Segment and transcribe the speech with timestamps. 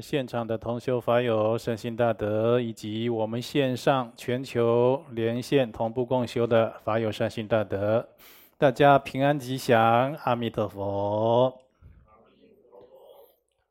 [0.00, 8.08] 现场的同修法友善心大德，以及我们线上全球连线同步共修的法友善心大德，
[8.58, 11.60] 大家平安吉祥，阿弥陀佛。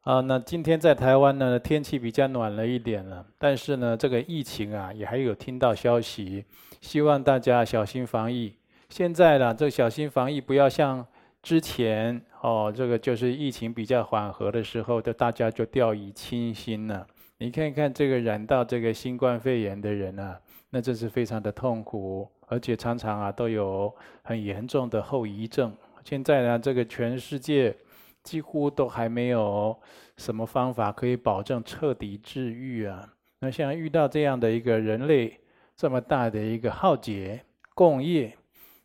[0.01, 6.45] 啊，那今天在台湾呢，天气比较暖了一点了，但是呢，这个疫情啊，也还有听到消息，
[6.79, 8.53] 希望大家小心防疫。
[8.89, 11.03] 现在呢，这小心防疫，不要像
[11.45, 17.05] 之前哦，这个就是疫情比较缓和的时候，就大家就掉以轻心了。
[17.37, 20.39] 你看看这个染到这个新冠肺炎的人啊，
[20.71, 25.71] 那真是非常的痛苦，而且常常啊都有很严重的后遗症。
[26.03, 27.77] 现在呢，这个全世界。
[28.23, 29.79] 几乎都还没有
[30.17, 33.07] 什么方法可以保证彻底治愈啊！
[33.37, 35.39] 那像遇到这样的一个人类
[35.77, 37.39] 这么大的一个浩劫
[37.75, 38.35] 共业，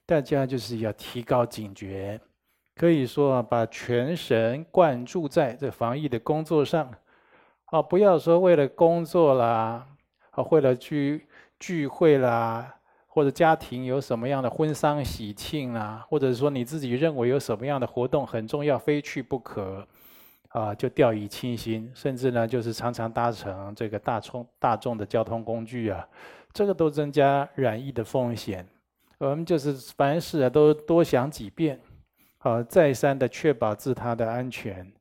[0.05, 2.20] 大家就是要提高警觉，
[2.81, 6.91] 可以说啊，把全神贯注在这防疫的工作上，
[7.67, 9.86] 啊，不要说为了工作啦，
[10.31, 11.27] 啊，为了去
[11.58, 12.77] 聚会啦。
[13.12, 19.86] 或者家庭有什么样的婚丧喜庆啊，或者说你自己认为有什么样的活动很重要，非去不可，
[20.51, 26.08] 啊，就掉以轻心，甚至呢，就是常常搭乘这个大众大众的交通工具啊，
[26.55, 28.67] 这个都增加染疫的风险。
[29.19, 31.78] 我们就是凡事啊，都多想几遍，
[32.41, 34.92] 啊，再三的确保自他的安全，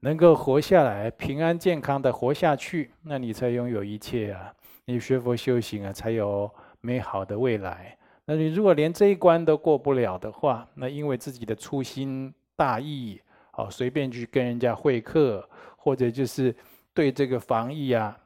[0.00, 4.52] 能够活下来，平安健康的活下去，那你才拥有一切啊，
[4.84, 6.50] 你学佛修行啊，才有。
[6.82, 7.98] 美好的未来。
[8.26, 13.20] 那你如果连这一关都过不了的话，那因为自己的粗心大意，
[13.54, 16.54] 哦，随便去跟人家会客，或者就是
[16.94, 18.16] 对这个防疫啊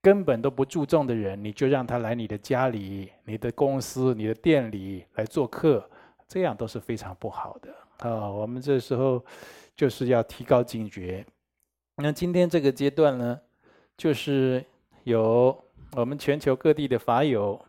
[0.00, 5.90] 根本都不注重的人，你就让他来你的家里、你的公司、你的店里来做客，
[6.28, 8.30] 这样都是非常不好的啊。
[8.30, 9.24] 我们这时候
[9.74, 11.24] 就是要提高警觉。
[11.96, 13.40] 那今天这个阶段呢，
[13.96, 14.64] 就是
[15.04, 15.56] 有
[15.92, 17.60] 我们全球各地的法友。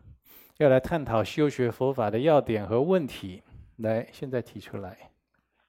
[0.58, 3.44] 要来探讨修学佛法的要点和问题，
[3.76, 5.12] 来，现在提出来。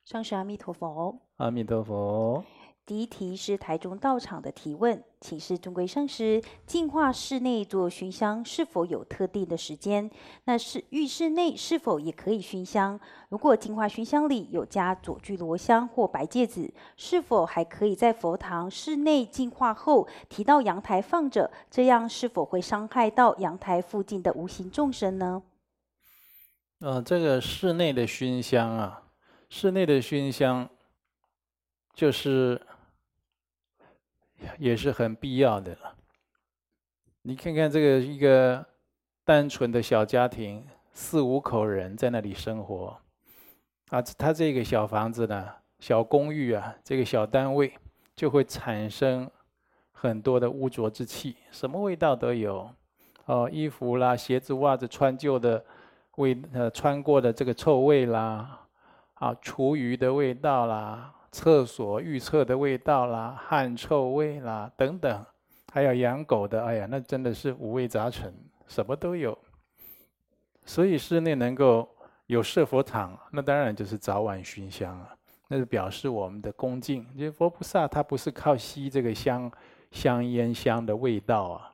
[0.03, 1.15] 上师阿弥陀佛。
[1.35, 2.43] 阿弥陀佛。
[2.89, 10.09] 第一题是台中道场的提问，请示尊贵圣师：净化室内做熏香是否有特定的时间？
[10.45, 12.99] 那是浴室内是否也可以熏香？
[13.29, 21.51] 如果净化熏香里有加左聚罗香或白芥子，是否还可以在佛堂室内净化后提到阳台放着？
[21.69, 25.43] 这样是否会伤害到阳台附近的无形众生呢？
[26.79, 29.03] 嗯、呃，这个室内的熏香啊，
[29.47, 30.67] 室内的熏香
[31.93, 32.59] 就是。
[34.57, 35.95] 也是很必要的了。
[37.21, 38.65] 你看看这个一个
[39.23, 42.97] 单纯的小家庭，四五口人在那里生活，
[43.89, 45.47] 啊，他这个小房子呢，
[45.79, 47.73] 小公寓啊，这个小单位
[48.15, 49.29] 就会产生
[49.91, 52.69] 很多的污浊之气，什么味道都有。
[53.25, 55.63] 哦，衣服啦、鞋子、袜子穿旧的
[56.15, 58.65] 味，呃，穿过的这个臭味啦，
[59.15, 61.13] 啊，厨余的味道啦。
[61.31, 65.25] 厕所浴厕的味道啦，汗臭味啦等等，
[65.71, 68.33] 还有养狗的，哎呀，那真的是五味杂陈，
[68.67, 69.37] 什么都有。
[70.65, 71.87] 所以室内能够
[72.27, 75.15] 有设佛堂，那当然就是早晚熏香啊，
[75.47, 77.05] 那是表示我们的恭敬。
[77.15, 79.51] 因为佛菩萨他不是靠吸这个香
[79.91, 81.73] 香烟香的味道啊，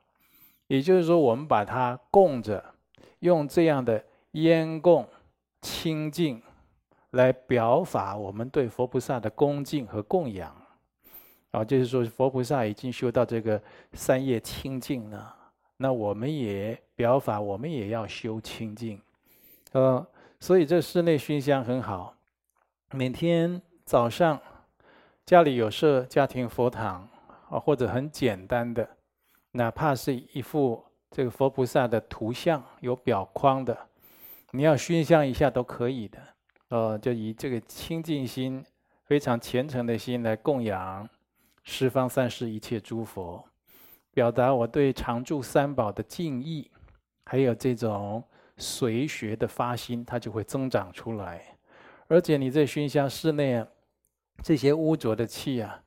[0.66, 2.64] 也就是说，我们把它供着，
[3.18, 5.06] 用这样的烟供
[5.60, 6.42] 清净。
[7.16, 10.54] 来表法我们对佛菩萨的恭敬和供养，
[11.50, 13.60] 啊，就是说佛菩萨已经修到这个
[13.94, 15.34] 三业清净了，
[15.78, 19.00] 那我们也表法，我们也要修清净，
[19.72, 20.06] 呃，
[20.38, 22.14] 所以这室内熏香很好，
[22.92, 24.38] 每天早上
[25.24, 27.08] 家里有设家庭佛堂
[27.48, 28.86] 啊，或者很简单的，
[29.52, 33.76] 哪怕是一幅这个佛菩萨的图像有表框的，
[34.50, 36.18] 你要熏香一下都可以的。
[36.68, 38.64] 呃，就以这个清净心、
[39.04, 41.08] 非常虔诚的心来供养
[41.62, 43.44] 十方三世一切诸佛，
[44.12, 46.70] 表达我对常住三宝的敬意，
[47.24, 48.22] 还有这种
[48.56, 51.56] 随学的发心，它就会增长出来。
[52.08, 53.66] 而且你在熏香室内啊，
[54.42, 55.82] 这些污浊的气啊，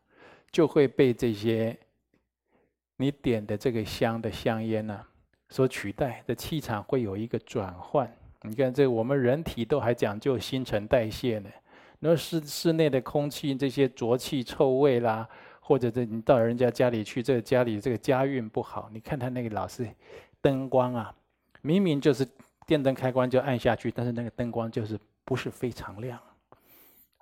[0.51, 1.77] 就会被这些
[2.97, 5.05] 你点的这个香的香烟呢
[5.49, 8.13] 所取代，的气场会有一个转换。
[8.43, 11.49] 你看，这我们人体都还讲究新陈代谢呢。
[11.99, 15.27] 那室室内的空气这些浊气、臭味啦，
[15.59, 18.89] 或者这你到人家家里去，这个家里这个家运不好。
[18.93, 19.85] 你看他那个老是
[20.41, 21.13] 灯光啊，
[21.61, 22.25] 明明就是
[22.65, 26.17] 电灯开关就按下去，但是那个灯光就是不是非常亮。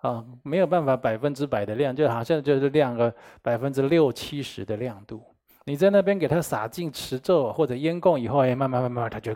[0.01, 3.11] 啊，没有办法百分之百的亮，就好像就是亮个
[3.41, 5.23] 百分之六七十的亮度。
[5.65, 9.35] 你在那边给它洒进持咒或者烟供以后，哎，慢慢慢慢，它就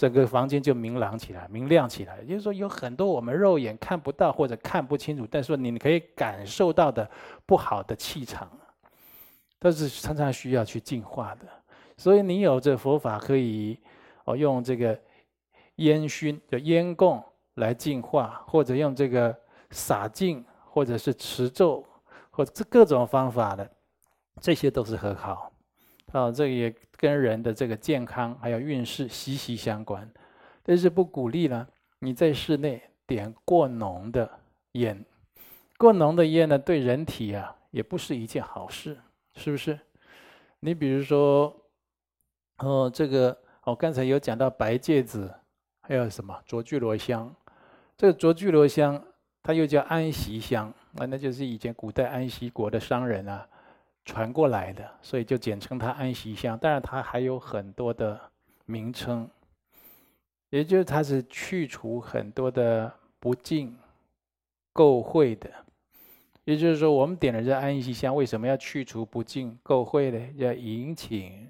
[0.00, 2.18] 整个房间就明朗起来、明亮起来。
[2.20, 7.06] 也就是说，有很多我们肉眼看不到或者看不清楚，但是你可以感受到的
[7.44, 8.50] 不好的气场，
[9.58, 11.46] 都是常常需要去净化的。
[11.98, 13.78] 所以你有这佛法，可以
[14.24, 14.98] 哦用这个
[15.76, 17.22] 烟熏的烟供
[17.56, 19.36] 来净化，或者用这个。
[19.72, 21.86] 洒净，或者是持咒，
[22.30, 23.70] 或者各种方法的，
[24.40, 25.49] 这些都是很好。
[26.12, 30.08] 啊，这个也跟人的这个健康还有运势息息相关。
[30.62, 31.66] 但是不鼓励呢，
[32.00, 34.30] 你在室内点过浓的
[34.72, 35.04] 烟，
[35.78, 38.98] 过浓的烟呢，对人体啊也不是一件好事，
[39.34, 39.78] 是不是？
[40.60, 41.54] 你比如说，
[42.58, 45.32] 哦，这个我刚才有讲到白芥子，
[45.82, 47.34] 还有什么卓聚罗香，
[47.96, 49.02] 这个卓聚罗香。
[49.42, 50.68] 它又叫安息香，
[50.98, 53.48] 啊那就是以前古代安息国的商人啊
[54.10, 56.58] 传过来的，所以就简称它安息香。
[56.58, 58.20] 当然，它还有很多的
[58.66, 59.30] 名称，
[60.48, 63.78] 也就是它是去除很多的不净、
[64.74, 65.48] 垢秽的。
[66.42, 70.28] 也就是说，我们点了这安息香，为什么要去除不净、垢秽呢？
[70.34, 71.48] 要引请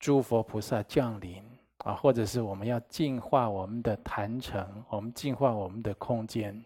[0.00, 1.44] 诸佛菩萨降临
[1.84, 6.60] 啊，或者是我们要净化我们的坛城，我们净化我们的空间。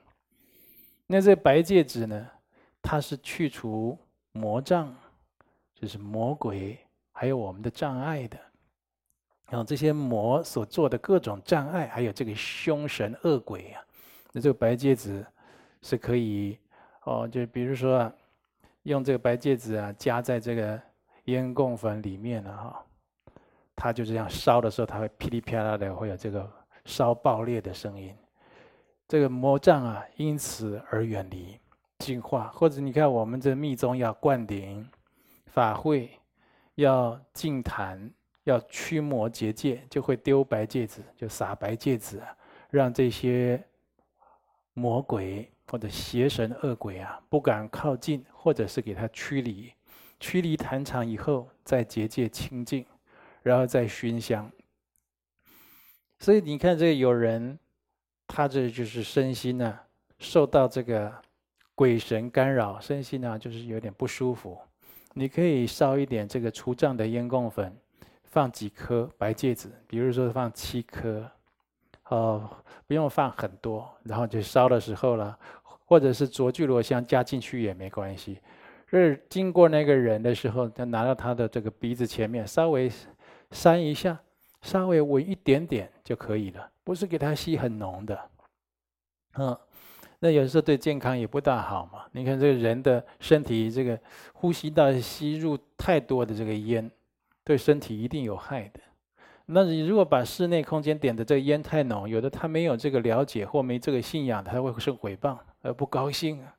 [1.06, 2.31] 那这白戒指呢？
[2.81, 3.98] 它是去除
[4.36, 4.94] 魔障，
[5.74, 6.78] 就是魔鬼，
[7.12, 8.38] 还有我们的障碍的。
[9.48, 13.82] 然后这些魔所做的各种障碍，还有这个凶神恶鬼啊，
[14.32, 15.24] 那这个白芥子
[15.82, 16.58] 是可以
[17.04, 18.12] 哦，就比如说啊，
[18.82, 20.80] 用这个白芥子啊，加在这个
[21.26, 22.84] 烟供粉里面了哈，
[23.76, 26.50] 它就这样烧的时候，它会噼里啪啦的，会有这个
[26.84, 28.12] 烧爆裂的声音。
[29.06, 31.56] 这个魔障啊，因此而远离、
[31.98, 34.88] 净化，或者你看我们这密宗要灌顶、
[35.46, 36.10] 法会，
[36.76, 38.10] 要净坛、
[38.44, 42.22] 要驱魔结界，就会丢白戒指，就撒白戒指，
[42.70, 43.62] 让这些
[44.75, 49.72] 魔鬼或者邪神恶鬼啊不敢靠近，或者是给他驱离。
[50.19, 52.87] 驱离坛场以后，再结界清净，
[53.43, 54.50] 然后再熏香。
[56.19, 57.58] 所以你看，这有人。
[58.28, 59.78] 他这就是身心呢、
[60.19, 61.14] 受到这个
[61.76, 64.58] 鬼神干扰，身心呢、就是有点不舒服。
[65.12, 67.73] 你可以烧一点这个除障的烟供粉，
[68.25, 71.31] 放几颗白芥子，比如说放七颗，
[72.08, 72.50] 哦，
[72.88, 78.40] 不用放很多，然后就烧的时候了，或者是卓聚罗香加进去也没关系。
[78.88, 82.90] 是经过那个人的时候，他拿到他的这个鼻子前面，稍微
[83.52, 84.19] 扇一下。
[84.62, 88.31] 稍微闻一点点就可以了，不是给他吸很浓的，
[89.38, 89.56] 嗯，
[90.20, 92.04] 那有时候对健康也不大好嘛。
[92.12, 93.98] 你看这个人的身体，这个
[94.32, 96.90] 呼吸道吸入太多的这个烟，
[97.44, 98.80] 对身体一定有害的。
[99.46, 106.54] 那你如果把室内空间点的这个烟太浓，有的他没有这个了解或没这个信仰，他会生诽谤而不高兴啊。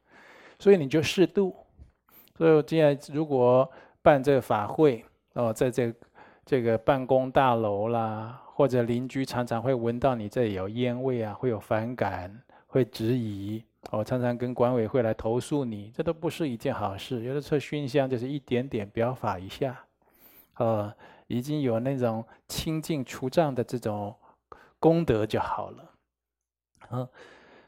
[0.59, 1.55] 所以你就适度。
[2.37, 3.69] 所以我现在如果
[4.01, 5.03] 办这个法会
[5.33, 5.93] 哦，在这。
[6.49, 13.63] 这个办公大楼啦，或者邻居常常会闻到你这里有烟味啊，会有反感，会质疑。
[13.91, 17.23] 我常常跟管委会来投诉你，这都不是一件好事。
[17.23, 19.79] 有的时候熏香就是一点点表法一下，
[20.57, 20.93] 呃，
[21.27, 24.13] 已经有那种清净除障的这种
[24.79, 25.91] 功德就好了。
[26.91, 27.07] 嗯，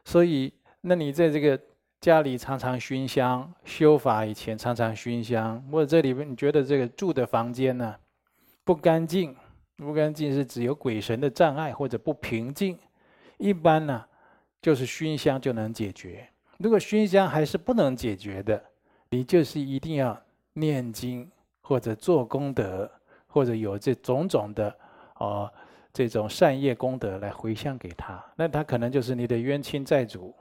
[0.03, 1.59] 所以那你在这个
[2.01, 7.95] 家里常常熏香，修法以前常常熏香，或者这里面你觉得这个住的房间呢？
[8.65, 9.35] 不干净，
[9.77, 12.77] 不干净是指有鬼神的障碍或者不平静。
[13.37, 14.05] 一般呢，
[14.61, 16.27] 就是熏香就能解决。
[16.57, 18.61] 如果熏香还是不能解决的，
[19.09, 20.19] 你就是一定要
[20.53, 21.29] 念经
[21.61, 22.89] 或者做功德，
[23.27, 24.75] 或者有这种种的
[25.15, 25.51] 哦
[25.93, 28.23] 这种善业功德来回向给他。
[28.35, 30.35] 那他可能就是你的冤亲债主，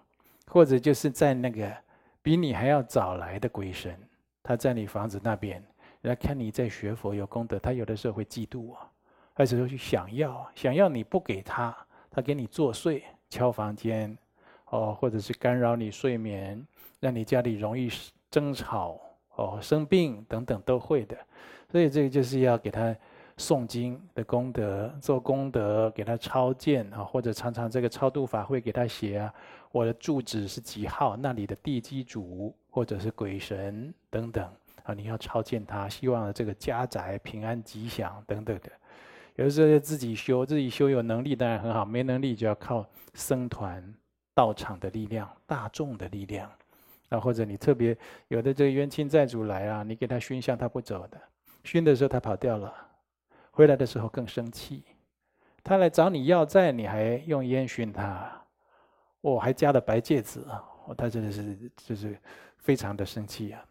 [0.46, 1.72] 或者就是在那个
[2.20, 3.96] 比你还要早来的鬼神，
[4.42, 5.62] 他在你房子那边。
[6.02, 8.88] 来看你在学佛有功德，他有的时候会嫉妒啊，
[9.34, 11.76] 还是说去想要，想要你不给他，
[12.08, 14.16] 他给你作祟、敲房间，
[14.70, 16.64] 哦，或者是干扰你睡眠，
[17.00, 17.90] 让你家里容易
[18.30, 19.00] 争吵、
[19.36, 21.16] 哦生病等等都会的。
[21.70, 22.94] 所以这个就是要给他
[23.36, 29.32] 诵经的功德，做功德给他超荐啊，或者常常这个超度法会给他写啊，
[29.70, 34.50] 我的住址是几号，那里的地基主或者是鬼神等等。
[34.84, 38.72] 啊，你要超荐他，希望这个家宅平安吉祥等等的。
[39.38, 43.82] 有的时候要自己修，自己修有能力当然很好，没能力就要靠僧团
[44.34, 46.50] 道场的力量、大众的力量。
[47.10, 51.18] 啊，或者你特别有的这个冤亲债主来啊，你给他熏香，他不走的，
[51.64, 52.70] 熏的时候他跑掉了，
[53.50, 54.84] 回来的时候更生气，
[55.64, 58.30] 他来找你要债，你还用烟熏他，
[59.22, 60.62] 哦，还加了白芥子啊，
[60.98, 62.20] 他真的是就是
[62.58, 63.64] 非常的生气啊，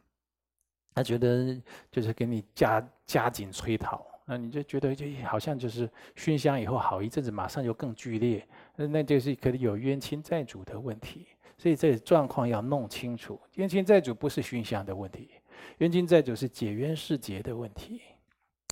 [0.96, 11.26] 他觉得就是给你加加紧催讨，那你就觉得就好像就是熏香以后好一阵子，马上就更剧烈，那那就是可能有冤亲债主的问题。
[11.58, 15.32] 所以这状况要弄清楚，冤亲债主不是熏香的问题，
[15.78, 18.02] 冤亲债主是解冤释结的问题，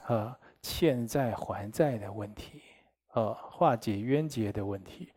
[0.04, 2.62] 啊，欠债还债的问题，
[3.08, 5.10] 啊，化解冤结的问题。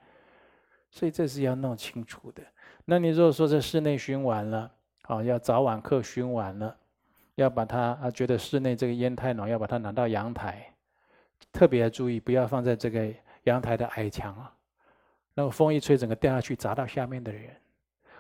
[0.90, 2.42] 所以这是要弄清楚的。
[2.87, 6.75] 那你如果说这室内熏完了，啊，要早晚课熏完了，
[7.38, 10.73] 要把它啊，觉得室内这个烟太浓，要把它拿到阳台，
[11.52, 13.09] 特别要注意，不要放在这个
[13.45, 14.52] 阳台的矮墙啊。
[15.35, 17.54] 那个风一吹，整个掉下去砸到下面的人，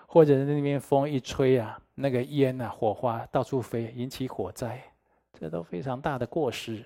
[0.06, 4.80] 或者那边风一吹啊，那个烟啊，火花到处飞，引起火灾，
[5.32, 6.84] 这都非常大的过失。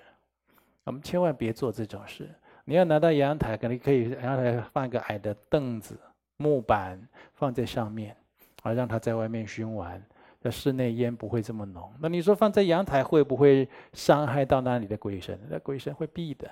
[0.85, 2.27] 我们千万别做这种事。
[2.65, 5.99] 你要拿到阳台，可能可以阳台放一个矮的凳子、
[6.37, 6.99] 木板
[7.35, 8.17] 放在上面，
[8.63, 10.03] 啊，让它在外面熏完，
[10.43, 11.89] 在室内烟不会这么浓。
[11.99, 15.39] 那你说放在阳台会不会伤害到那里的鬼神？
[15.49, 16.51] 那鬼神会避的，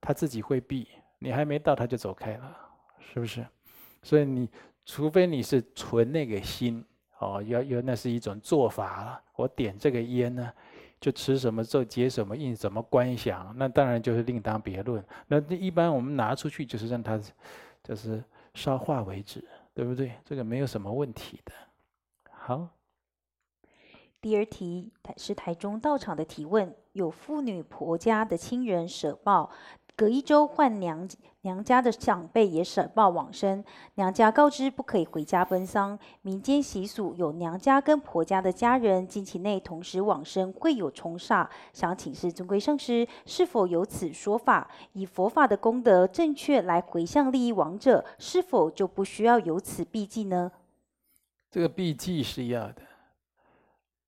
[0.00, 0.88] 他自己会避，
[1.20, 2.56] 你还没到他就走开了。
[3.00, 3.46] 是不是？
[4.02, 4.48] 所以你
[4.84, 6.84] 除非你是存那个心
[7.18, 9.22] 哦，要要那是一种做法了。
[9.34, 10.52] 我点这个烟呢，
[11.00, 15.02] 就持什么咒结什么印，怎么观想，那当然就是另当别论。
[15.26, 17.18] 那一般我们拿出去就是让它
[17.82, 18.22] 就是
[18.54, 20.12] 烧化为止，对不对？
[20.24, 21.52] 这个没有什么问题的。
[22.30, 22.68] 好，
[24.20, 29.50] 第二题是台中道场的提问：有妇女婆家的亲人舍报。
[29.94, 31.08] 隔一周换娘
[31.40, 35.98] 娘家的长辈也舍报往生，娘家告知不可以回家奔丧。
[36.22, 41.48] 民间习俗有娘家跟婆家的家人经期内同时往生，会有冲煞。
[41.72, 44.70] 想请示尊贵上师，是否有此说法？
[44.92, 50.52] 以佛法的功德正确来回向利益亡者，是否就不需要有此避忌呢？
[51.50, 52.82] 这个避忌是要的。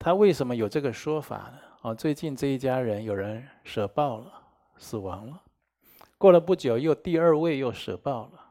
[0.01, 1.59] 他为什么有这个说法呢？
[1.83, 4.33] 哦，最近这一家人有人舍报了，
[4.79, 5.43] 死亡了。
[6.17, 8.51] 过了不久，又第二位又舍报了，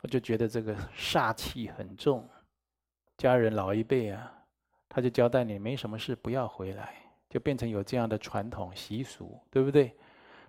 [0.00, 2.28] 我就觉得这个煞气很重。
[3.16, 4.32] 家人老一辈啊，
[4.88, 6.96] 他就交代你没什么事，不要回来，
[7.30, 9.96] 就变成有这样的传统习俗，对不对？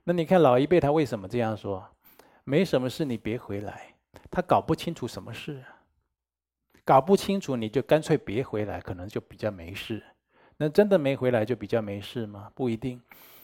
[0.03, 1.88] 那你看老一辈他为什么这样说？
[2.43, 3.93] 没什么事，你别回来。
[4.31, 5.76] 他搞不清楚什么事啊，
[6.88, 10.01] 搞不清楚你就干脆别回来，可能就比较没事。
[10.56, 12.50] 那真的没回来就比较没事吗？
[12.56, 13.01] 不一定。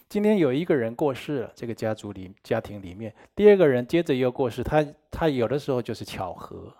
[0.08, 6.74] 今天有一个人过世了，这个家族里家庭里面，第二个人接着又过世，他他有的时候就是巧合，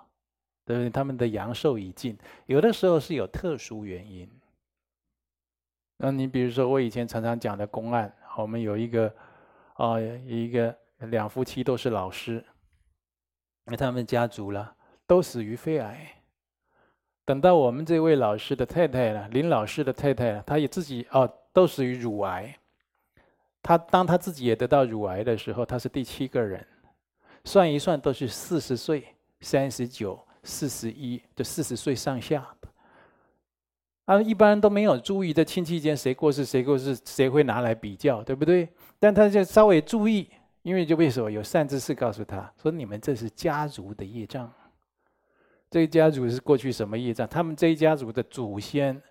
[0.65, 0.89] 对不对？
[0.89, 2.17] 他们的阳寿已尽，
[2.47, 4.27] 有的时候是有特殊原因。
[5.99, 9.15] 那你比如说，我以前常常讲的公案，我们有一个
[9.75, 12.43] 啊，一个两夫妻都是老师，
[13.67, 14.75] 那他们家族了
[15.07, 16.23] 都死于肺癌，
[17.25, 22.55] 等到我们这位老师的太太了，林老师的太太，她也自己哦，都属于乳癌。
[23.63, 26.67] 他当他自己也得到乳癌的时候，他是第七个人，
[27.45, 29.03] 算一算都是四十岁、
[29.41, 32.69] 三十九、四十一，就四十岁上下的。
[34.05, 38.69] 啊，一般都没有注意在亲戚间谁过世谁过世，谁会拿来比较，对不对？
[39.01, 40.29] 但他就稍微注意，
[40.61, 44.53] 因为就为什么有善知识告诉他说：“你们这是家族的业障，
[45.75, 47.27] 这一家族是过去什么业障？
[47.27, 49.03] 他们这一家族的祖先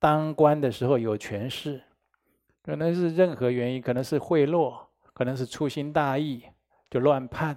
[0.00, 1.80] 当官的时候有权势。”
[2.60, 4.76] 可能是任何原因，可能是贿赂，
[5.12, 6.42] 可能是粗心大意，
[6.90, 7.56] 就乱判，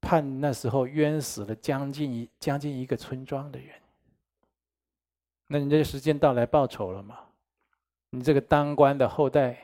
[0.00, 3.68] 判那时候冤死了将近一将近一个村庄的人。
[5.46, 7.20] 那你这时间到来报仇了吗？
[8.10, 9.56] 你这个当官的后代，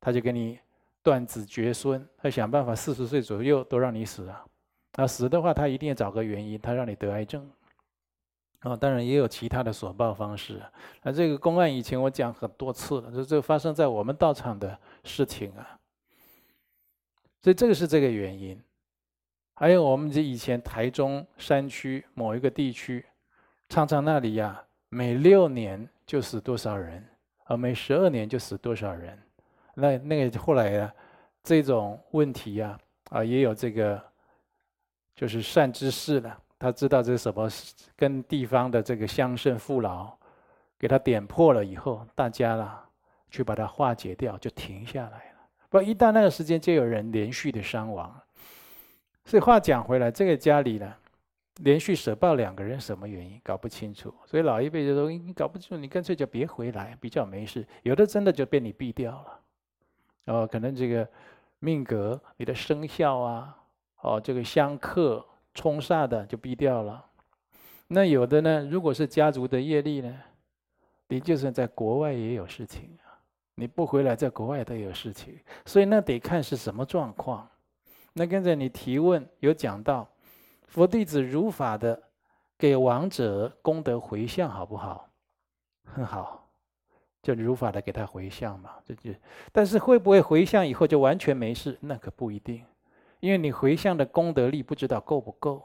[0.00, 0.58] 他就给你
[1.02, 4.42] 断子绝孙，他想办法四十岁左右都让你死啊！
[4.96, 7.48] 啊，死的话，他一定要找个原因，他让你得癌症。
[8.62, 10.60] 哦，当然也有其他的索报方式。
[11.02, 15.78] 那这个公案以前我讲很多次了，就这发生在我们道场的事情啊。
[17.42, 18.60] 所以这个是这个原因。
[19.54, 23.04] 还有我们这以前台中山区某一个地区，
[23.68, 27.02] 常常那里呀，每六年就死多少人，
[27.44, 29.18] 啊，每十二年就死多少人。
[29.74, 30.94] 那那个后来啊，
[31.42, 32.78] 这种问题呀，
[33.10, 34.02] 啊，也有这个，
[35.16, 36.38] 就是善知识了。
[36.58, 37.48] 他知道这是什么，
[37.96, 40.16] 跟地方的这个乡绅父老
[40.78, 42.88] 给他点破了以后，大家啦
[43.30, 45.38] 去把它化解掉，就停下来了。
[45.68, 48.14] 不，一到那个时间，就有人连续的伤亡。
[49.24, 50.94] 所以话讲回来，这个家里呢，
[51.56, 57.66] 连续舍报两个人什么原因搞不清楚，所以老一辈就说你搞不清楚，你干脆就别回来，比较没事。
[57.82, 59.40] 有的真的就被你毙掉了，
[60.26, 61.06] 哦，可能这个
[61.58, 63.58] 命格、你的生肖啊，
[64.00, 65.24] 哦，这个相克
[65.54, 67.04] 冲煞的就毙掉了。
[67.88, 70.14] 那有的呢，如果是家族的业力呢，
[71.08, 73.18] 你就算在国外也有事情啊，
[73.54, 77.48] 你不回来，在国外都有事情，所以那得看是什么状况。
[78.12, 80.08] 那刚才你提问有讲到。
[80.68, 82.02] 佛弟子如法的
[82.58, 85.08] 给亡者功德回向，好不好？
[85.84, 86.50] 很好，
[87.22, 88.72] 就如法的给他回向嘛。
[88.84, 89.12] 这就，
[89.52, 91.78] 但是会不会回向以后就完全没事？
[91.80, 92.64] 那可不一定，
[93.26, 95.60] 因为你回向的功德力不知道够不够。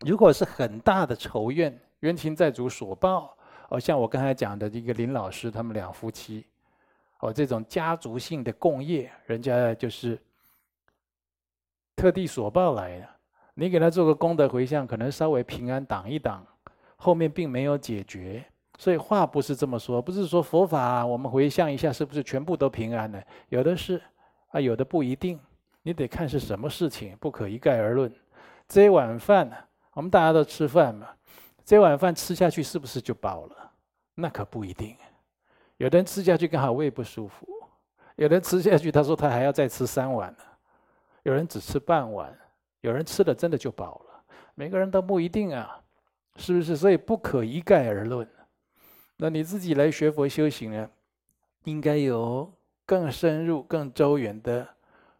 [0.00, 3.34] 如果是很大的仇怨，冤亲债主所报，
[3.70, 6.44] 哦，像我刚才讲的一个林老师他们两夫妻，
[7.20, 10.20] 哦，这种家族性的共业，人家就是
[11.96, 13.08] 特地所报来的。
[13.54, 16.46] 你给他做个功德回向，可能稍微平安挡一挡，
[16.96, 18.44] 后面并没有解决，
[18.76, 23.18] 所以话不是这么说，不是说佛法啊，我们回向一下是不是全部都平安呢？
[23.48, 23.98] 有的是，
[24.50, 25.40] 啊，有的不一定，
[25.82, 28.12] 你得看是什么事情，不可一概而论。
[28.68, 31.08] 这碗饭，我们大家都吃饭嘛，
[31.64, 33.72] 这碗饭吃下去是不是就饱了？
[34.14, 34.96] 那可不一定，
[35.76, 37.46] 有的人吃下去刚好胃不舒服，
[38.16, 40.44] 有的人吃下去他说他还要再吃三碗呢，
[41.22, 42.36] 有人只吃半碗。
[42.82, 44.22] 有人吃了真的就饱了，
[44.54, 45.82] 每个人都不一定啊，
[46.36, 46.74] 是不是？
[46.74, 48.26] 所以不可一概而论。
[49.18, 50.90] 那你自己来学佛修行呢，
[51.64, 52.50] 应该有
[52.86, 54.66] 更深入、更周远的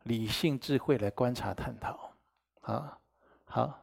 [0.05, 2.13] 理性智慧来观察探讨。
[2.63, 2.99] 啊，
[3.45, 3.80] 好。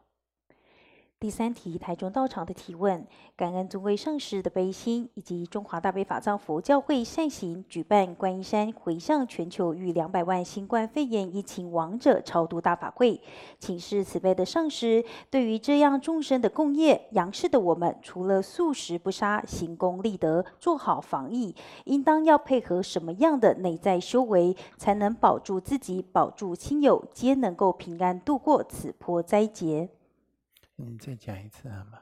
[1.20, 3.04] 第三题，台中道场的提问：
[3.36, 13.20] 感恩尊贵上师的悲心，以及中华大悲法藏佛教会善行举办观音山回向全球逾两百万新冠肺炎疫情亡者超度大法会。
[13.58, 29.90] 请示慈悲的上师，对于这样众生的共业，阳世的我们除了素食不杀、行功立德、做好防疫，应当要配合什么样的内在修为，才能保住自己、保住亲友，皆能够平安度过此波灾劫？
[30.78, 32.00] 你再讲一次好吗？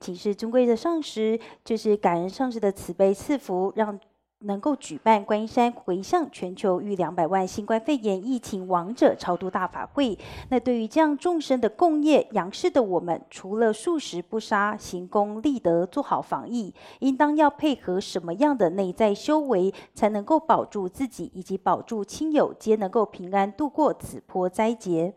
[0.00, 3.98] 请示尊贵的上师，就是感恩上师的慈悲赐福，让
[4.40, 10.18] 能够举办观音山回向全球逾两百万新冠肺炎疫情亡者超度大法会。
[10.50, 25.14] 那对于这样众生的共业，阳世的我们，除了素食不杀、行功立德、做好防疫，应当要配合什么样的内在修为，才能够保住自己以及保住亲友，皆能够平安度过此波灾劫？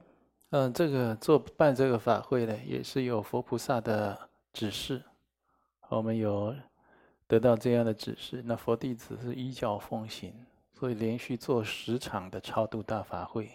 [0.52, 4.18] 嗯，这个做办这个法会呢，也是有佛菩萨的
[4.52, 5.00] 指示，
[5.90, 6.56] 我们有
[7.28, 8.42] 得到这样的指示。
[8.44, 10.34] 那佛弟子是依教奉行，
[10.74, 13.52] 所以连续做十场的超度大法会。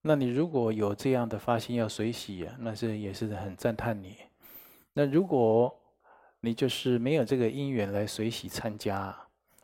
[0.00, 4.16] 那你如果有这样的发心要随喜啊，那是也是很赞叹你。
[4.92, 5.76] 那如果
[6.38, 9.12] 你就是没有这个因缘来随喜参加，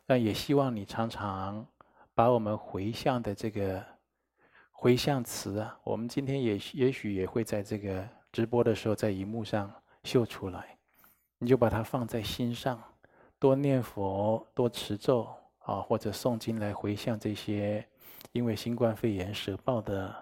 [0.07, 1.65] 那也希望你常常
[2.13, 3.92] 把我们回向的这个。
[4.83, 10.77] 回向词啊，我们今天也也许也会在这个直播的时候在荧幕上秀出来，
[11.37, 12.83] 你就把它放在心上，
[13.39, 17.87] 多念佛，多持咒啊，或者诵经来回向这些
[18.33, 20.13] 因为新冠肺炎舍报的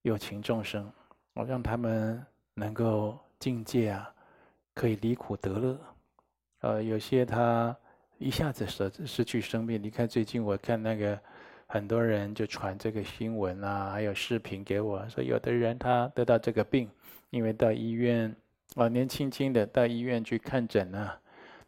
[0.00, 0.90] 有情众生，
[1.34, 4.10] 我让他们能够境界啊，
[4.72, 5.78] 可以离苦得乐。
[6.60, 7.76] 呃，有些他
[8.16, 11.20] 一下子舍失去生命，你看最近我看那个。
[11.70, 16.90] 很多人就传这个新闻啊，还有视频给我，说有的人他得到这个病，
[17.28, 18.34] 因为到医院，
[18.74, 21.20] 啊，年轻轻的到医院去看诊啊，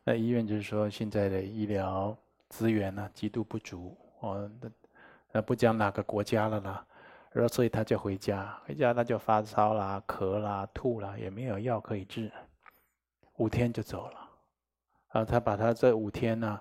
[0.03, 2.17] 那医院就是说现在的医疗
[2.49, 4.51] 资源呢极度不足，哦，
[5.33, 6.83] 那不讲哪个国家了啦，
[7.33, 12.33] 然后所以他就回家，回家他就发烧啦、咳啦、吐啦，也没有药可以治，
[13.37, 14.31] 五天就走了，
[15.09, 16.59] 啊，他把他这五天呢，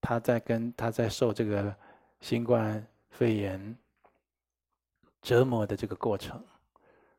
[0.00, 1.72] 他在跟他在受这个。
[2.24, 3.76] 新冠肺炎
[5.20, 6.42] 折磨的这个过程，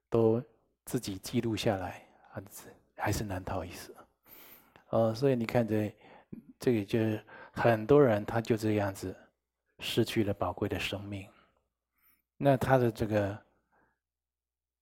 [0.09, 0.43] 都
[0.83, 3.95] 自己记录下来，还是还是难逃一死。
[4.89, 5.95] 哦，所以你看这，
[6.57, 6.99] 这个就
[7.53, 9.15] 很多人他就这样子
[9.77, 11.29] 失去了宝贵的生命。
[12.35, 13.39] 那他的这个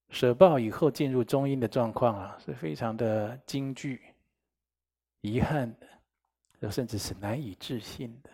[0.07, 4.01] 舍报以后进入中阴的状况啊，是非常的惊惧、
[5.19, 5.69] 遗憾
[6.62, 8.29] 的，甚至是难以置信的。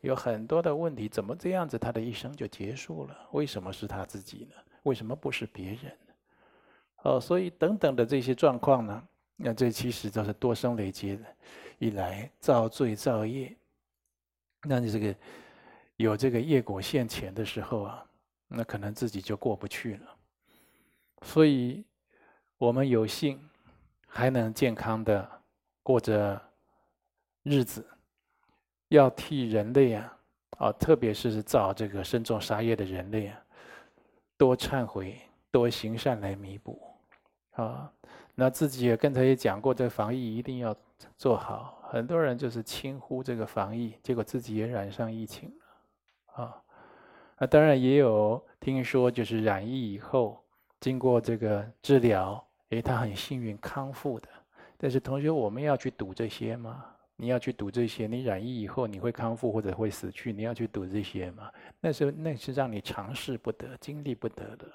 [0.00, 1.78] 有很多的问题，怎么这样子？
[1.78, 3.28] 他的一生就结束了？
[3.32, 4.56] 为什么是他自己呢？
[4.84, 6.14] 为什么不是别人呢？
[7.02, 11.24] 哦，所以等等的这些状况呢，那这其实都是多生累劫的
[11.78, 13.54] 以来造罪造业。
[14.62, 15.14] 那你这个
[15.96, 18.06] 有这个业果现前的时候啊，
[18.48, 20.16] 那可能自己就过不去了。
[21.22, 21.84] 所以
[22.56, 23.38] 我们有幸
[24.06, 25.30] 还能健康的
[25.82, 26.40] 过着
[27.42, 27.86] 日子，
[28.90, 30.18] 要替人类啊，
[30.58, 33.40] 啊，特别是造这个身重杀业的人类啊，
[34.36, 35.16] 多忏悔，
[35.50, 36.80] 多行善来弥补，
[37.52, 37.90] 啊，
[38.34, 40.76] 那自己也刚才也讲过，这个防疫一定要
[41.16, 41.78] 做好。
[41.88, 45.52] 很多人就是轻忽这个防疫，结果自己也染上疫情
[46.36, 46.62] 了，啊，
[47.38, 50.44] 那当然也有听说，就是染疫以后，
[50.80, 54.28] 经过这个治疗，诶，他很幸运康复的。
[54.76, 56.84] 但是同学，我们要去赌这些吗？
[57.20, 58.06] 你要去赌这些？
[58.06, 60.32] 你染疫以后你会康复或者会死去？
[60.32, 61.52] 你要去赌这些吗？
[61.78, 64.66] 那是那是让你尝试不得、经历不得的，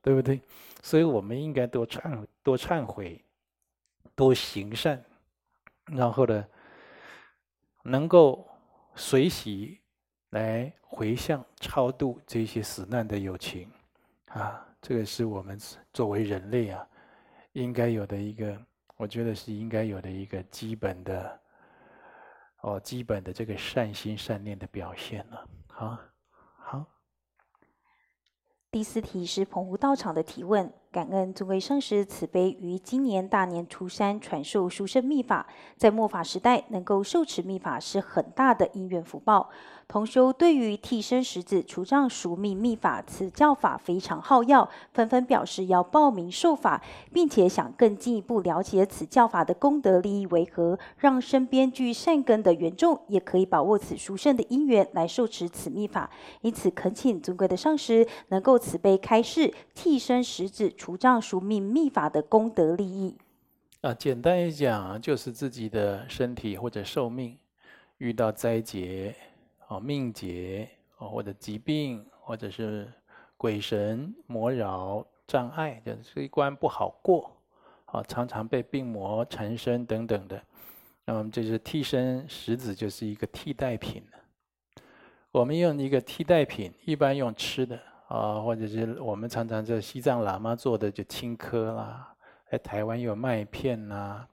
[0.00, 0.40] 对不对？
[0.82, 3.22] 所以我们应该多忏多忏悔，
[4.14, 5.04] 多行善。
[5.86, 6.46] 然后呢，
[7.82, 8.48] 能够
[8.94, 9.78] 随喜
[10.30, 13.70] 来回向超度这些死难的有情，
[14.28, 15.60] 啊，这个是我们
[15.92, 16.88] 作为人类啊，
[17.52, 18.58] 应该有的一个，
[18.96, 21.40] 我觉得是应该有的一个基本的，
[22.62, 25.98] 哦，基本的这个善心善念的表现了，好，
[26.56, 26.86] 好。
[28.70, 30.72] 第四题是澎湖道场的提问。
[30.94, 35.44] 感恩尊贵上师慈悲于今年大年初三传授殊胜密法，
[35.76, 39.50] 在末法时代能够受持密法是很大的因缘福报。
[39.86, 46.80] 同修对于替身十子除障赎命密法此教法非常好要，纷纷表示要报名受法，
[47.12, 56.08] 并且想更进一步了解此教法的功德利益为何，让身边具善根的缘众也可以把握此殊胜的因缘来受持此密法。
[56.40, 60.72] 因此恳请尊贵的上师能够慈悲开示替身十子。
[60.84, 63.16] 除障赎命密法的功德利益
[63.80, 67.38] 啊，简单一讲，就是自己的身体或者寿命
[67.96, 69.16] 遇到灾劫、
[69.66, 70.68] 啊命劫、
[70.98, 72.86] 啊或者疾病，或者是
[73.38, 77.34] 鬼神魔扰障碍，的这一关不好过，
[77.86, 80.42] 啊常常被病魔缠身等等的，
[81.06, 84.02] 那么这是替身使子，就是一个替代品。
[85.32, 87.80] 我们用一个替代品，一般用吃的。
[88.14, 92.14] 啊，或者是我们常常在西藏喇嘛做的就青稞啦，
[92.48, 94.24] 在台湾有麦片呐，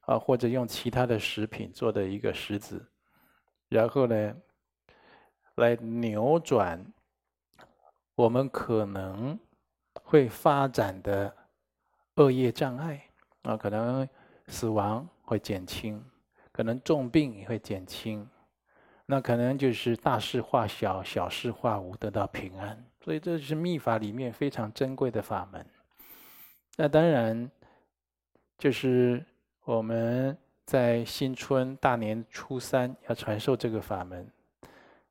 [0.00, 2.86] 啊，或者用其他的食品做的一个食子，
[3.70, 4.36] 然后呢，
[5.54, 6.84] 来扭转
[8.14, 9.38] 我们可能
[10.02, 11.34] 会发展的
[12.16, 13.02] 恶业障碍
[13.44, 14.06] 啊，可能
[14.48, 16.04] 死亡会减轻，
[16.52, 18.28] 可能重病也会减轻，
[19.06, 22.85] 那可能就是大事化小，小事化无，得到平安。
[23.06, 25.64] 所以这是密法里面非常珍贵的法门。
[26.76, 27.48] 那当然，
[28.58, 29.24] 就是
[29.62, 34.28] 我们在新春大年初三要传授这个法门，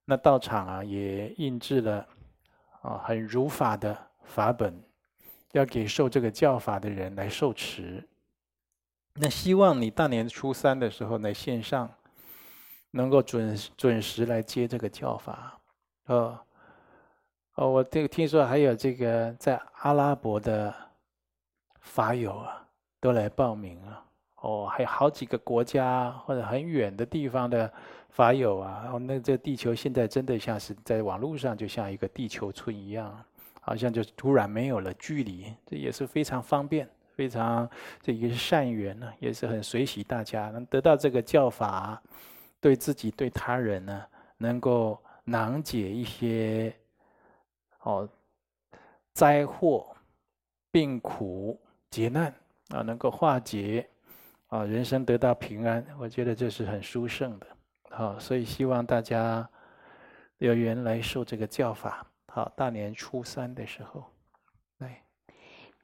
[0.03, 2.05] 那道场啊也印制了
[2.81, 4.77] 啊很如法的法本，
[5.53, 8.05] 要给受这个教法的人来受持。
[9.13, 11.89] 那希望你大年初三的时候来线上，
[12.91, 15.61] 能够准准时来接这个教法，
[16.07, 16.41] 啊。
[17.55, 20.73] 哦，我这个听说还有这个在阿拉伯的
[21.79, 22.67] 法友啊，
[22.99, 24.03] 都来报名啊。
[24.41, 27.71] 哦，还有好几个国家或者很远的地方的
[28.09, 28.89] 法友啊。
[28.91, 33.23] 哦，那这地球现在真的像是在网络上，就像一个地球村一样，
[33.61, 35.45] 好像就突然没有了距离。
[35.65, 37.67] 这也是非常方便，非常
[38.01, 41.99] 这一个善缘呢，也是很随喜大家能得到这个教法，
[42.59, 44.03] 对自己对他人呢，
[44.39, 46.75] 能够囊解一些。
[47.85, 48.09] 哦，
[49.13, 49.95] 灾祸、
[50.71, 52.33] 病苦、劫难
[52.69, 53.87] 啊，能够化解
[54.47, 57.47] 啊，人生得到平安，我觉得这是很殊胜的。
[57.91, 59.47] 好，所以希望大家
[60.39, 62.05] 有缘来受这个教法。
[62.27, 64.03] 好，大年初三的时候。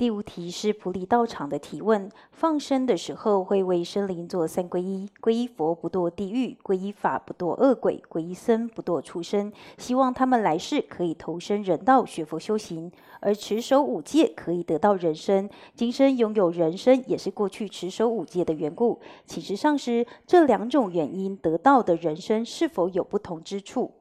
[0.01, 9.53] 第五题是普里道场的提问：放生的时候会为生灵做三皈依，皈依佛不堕地狱，皈依法不堕恶鬼，皈依僧不堕畜生。
[9.77, 15.47] 希望他们来世可以投身人道学佛修行，而持守五戒可以得到人生。
[15.75, 18.99] 今生拥有人生也是过去持守五戒的缘故。
[19.27, 23.91] 请示上师，这两种原因得到的人生是否有不同之处？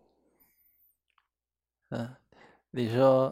[1.90, 2.08] 嗯，
[2.70, 3.30] 你说。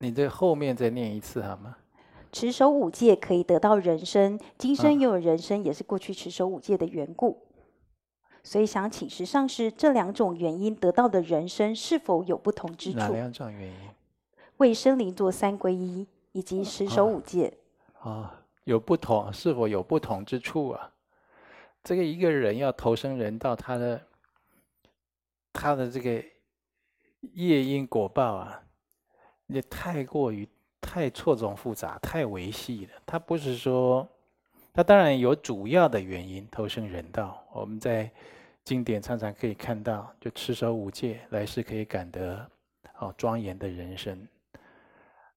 [0.00, 1.76] 你这后面再念一次好吗？
[2.32, 7.42] 持守五戒可以得到人生，今生拥有人生也是过去持守五戒的缘故，
[8.22, 12.98] 啊、所以想请示上师，这两种原因得到的人生是否有不同之处？
[12.98, 13.74] 哪两种原因？
[14.56, 17.52] 为生灵做三皈依，以及持守五戒。
[17.98, 20.92] 啊，啊，有不同，是否有不同之处啊？
[21.84, 24.00] 这个一个人要投生人道，他的
[25.52, 26.24] 他的这个
[27.34, 28.62] 业因果报啊。
[29.52, 30.48] 也太过于
[30.80, 32.92] 太错综复杂、太维系了。
[33.04, 34.06] 它不是说，
[34.72, 37.44] 它当然有主要的原因，投生人道。
[37.52, 38.10] 我们在
[38.64, 42.46] 经典常常可以看到，就持守五戒，来世可以感得
[42.98, 44.26] 哦庄严的人生。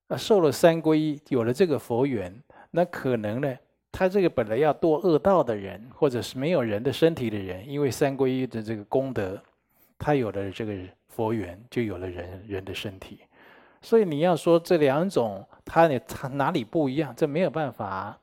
[0.08, 2.34] 啊，受了三皈依，有了这个佛缘，
[2.72, 3.58] 那可能呢，
[3.92, 9.42] 他这个本来要堕恶道的人，或者是没有人的身体的人，因为三皈依的这个功德，
[9.98, 10.74] 他有了这个
[11.08, 13.20] 佛缘，就有了人人的身体。
[13.84, 17.14] 所以你要说这两种，他他哪里不一样？
[17.16, 18.18] 这没有办法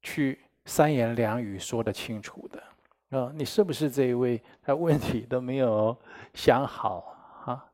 [0.00, 3.30] 去三言两语说得清楚的啊！
[3.34, 4.42] 你是不是这一位？
[4.62, 5.94] 他问题都没有
[6.32, 7.14] 想好
[7.44, 7.70] 啊。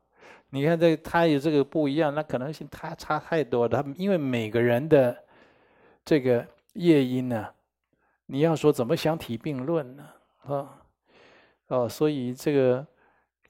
[0.49, 3.81] 你看这他有这个不一样，那可能性他差太多了。
[3.81, 5.17] 他因为每个人的
[6.03, 7.47] 这个业因呢，
[8.25, 10.09] 你要说怎么相提并论呢？
[10.43, 10.81] 啊，
[11.67, 12.85] 哦，所以这个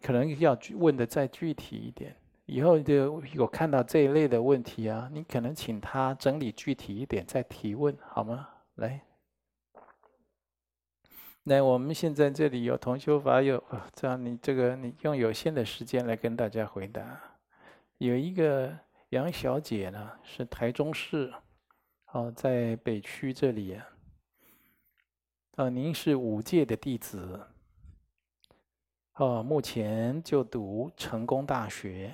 [0.01, 2.15] 可能要问的再具体一点。
[2.47, 8.47] 以后就有看到这一类的问题啊，你可能请他整理具体一点再提问，好吗？
[8.75, 9.01] 来。
[11.43, 13.61] 那我们现在这里有同修法友，
[13.93, 17.21] 这样你这个你用有限的时间来跟大家回答。
[17.97, 18.77] 有一个
[19.09, 21.33] 杨小姐呢，是台中市，
[22.11, 23.87] 哦，在北区这里啊。
[25.55, 27.47] 啊，您是五届的弟子，
[29.15, 32.13] 哦，目前就读成功大学，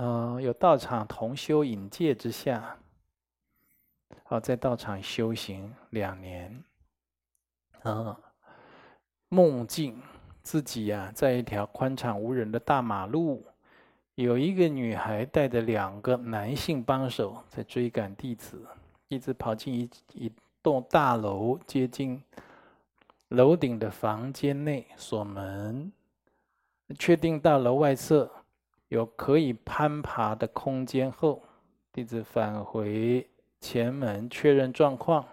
[0.00, 2.76] 嗯，有道场同修引介之下，
[4.22, 6.62] 好，在道场修行两年。
[7.82, 8.16] 啊，
[9.28, 10.00] 梦境
[10.40, 13.44] 自己呀、啊，在一条宽敞无人的大马路，
[14.14, 18.64] 有一个女孩带着两个男性帮手在追赶弟子，
[19.08, 20.32] 一直跑进一一
[20.62, 22.22] 栋大楼，接近
[23.30, 25.92] 楼顶的房间内，锁门，
[27.00, 28.30] 确定到楼外侧
[28.88, 31.42] 有可以攀爬的空间后，
[31.92, 33.28] 弟子返回
[33.60, 35.24] 前门确认状况。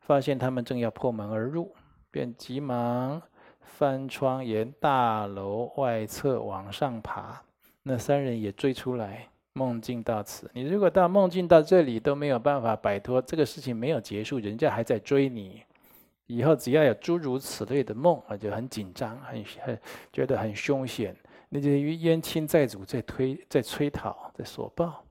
[0.00, 1.74] 发现他们正要破门而入，
[2.10, 3.20] 便急忙
[3.60, 7.42] 翻窗沿大楼外侧往上爬。
[7.82, 9.28] 那三人也追出来。
[9.54, 15.64] 梦境到此，你如果到梦境到这里都没有办法摆脱，这个事情没有结束，人家还在追你。
[16.26, 19.78] 以后只要有诸如此类的梦，我就很紧张，很很
[20.12, 21.16] 觉得很凶险。
[21.48, 25.04] 那就是冤亲债主在推，在催讨，在索报。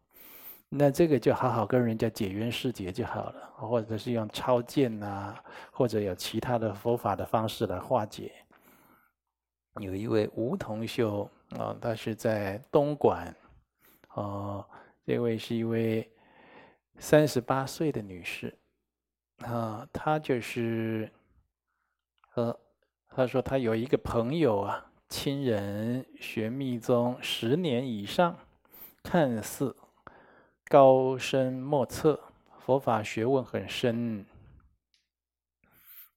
[0.70, 5.34] 那这个就好好跟人家解冤释结就好了，或者是用超荐呐，
[5.72, 8.34] 或者有其他的佛法的方式来化解。
[9.80, 13.34] 有一位吴同修啊，他是在东莞，
[14.16, 14.66] 哦，
[15.06, 16.12] 这位是一位
[16.98, 18.54] 三十八岁的女士，
[19.38, 21.10] 啊，她就是，
[22.34, 22.60] 呃，
[23.10, 28.38] 她说她有一个朋友啊，亲人学密宗十年以上，
[29.02, 29.76] 看似。
[30.70, 32.20] 高深莫测，
[32.60, 34.26] 佛法学问很深。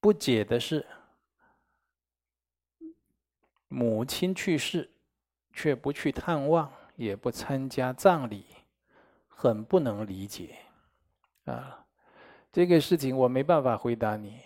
[0.01, 0.85] 不解的是，
[3.69, 4.91] 母亲去世，
[5.53, 8.45] 却不去探望，也不参加葬礼，
[9.29, 10.57] 很不能理解。
[11.45, 11.87] 啊，
[12.51, 14.41] 这个事情我没办法回答你。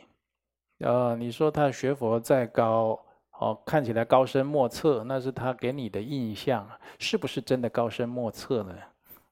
[0.80, 3.03] 啊，你说他学佛再高，
[3.38, 6.68] 哦，看起来高深莫测，那是他给你的印象，
[6.98, 8.74] 是不是真的高深莫测呢？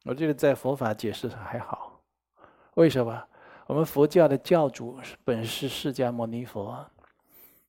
[0.05, 2.01] 我觉得在佛法解释上还好，
[2.75, 3.25] 为什么？
[3.67, 6.85] 我们佛教的教主本是释迦牟尼佛，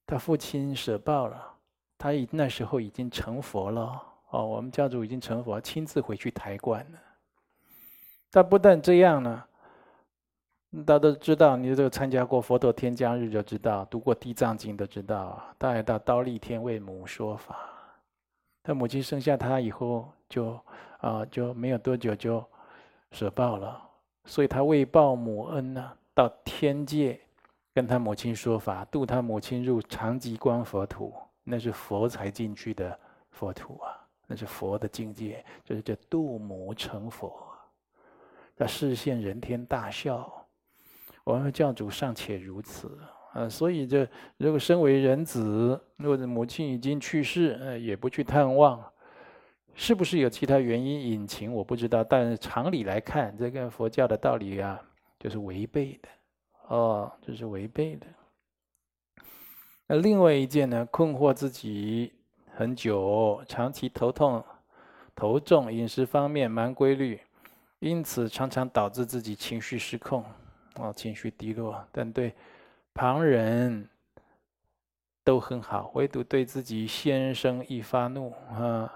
[0.08, 1.54] 他父亲舍报了，
[1.98, 4.02] 他已那时候已经成佛了。
[4.32, 7.00] 哦，我们教主已经成佛，亲自回去抬棺了。
[8.32, 9.44] 他不但这样呢，
[10.82, 17.58] 大家都知道，你这个参加过佛陀天降日就知道，读过地藏经都知道，他还到忉利天为母说法。
[18.64, 20.60] 他母亲生下他以后就。
[21.04, 22.42] 啊，就没有多久就
[23.12, 23.78] 舍报了，
[24.24, 27.20] 所以他为报母恩呢，到天界
[27.74, 32.98] 跟他母亲说法，度他母亲入长吉光佛土，那是佛才进去的
[33.32, 37.38] 佛土啊，那是佛的境界，就是叫度母成佛，
[38.56, 40.43] 他示现人天大孝，
[41.24, 43.00] 我们教主尚且如此
[43.34, 44.08] 啊，所以这
[44.38, 48.84] 如果身为人子，如果母亲已经去世，呃，也不去探望。
[49.76, 51.52] 是不是有其他原因隐情？
[51.52, 54.80] 我不知道，但是常理来看，这跟佛教的道理啊，
[55.20, 56.10] 就是违背的，
[56.68, 58.06] 哦，这是违背的。
[59.88, 62.14] 那另外一件呢，困惑自己
[62.54, 64.46] 很久，长期头痛、
[65.16, 67.20] 头重，饮食方面蛮规律，
[67.80, 70.24] 因此常常导致自己情绪失控，
[70.76, 72.34] 哦，情绪低落，但对
[72.94, 73.88] 旁人
[75.24, 78.92] 都很好，唯独对自己先生易发怒啊。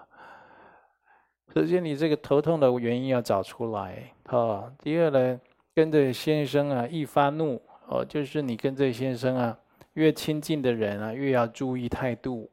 [1.53, 5.39] 首先你这个头痛的原因要找出来，啊，第二呢，
[5.73, 9.57] 跟着先生啊易发怒，哦，就是你跟这先生啊
[9.93, 12.49] 越亲近的人啊越要注意态度，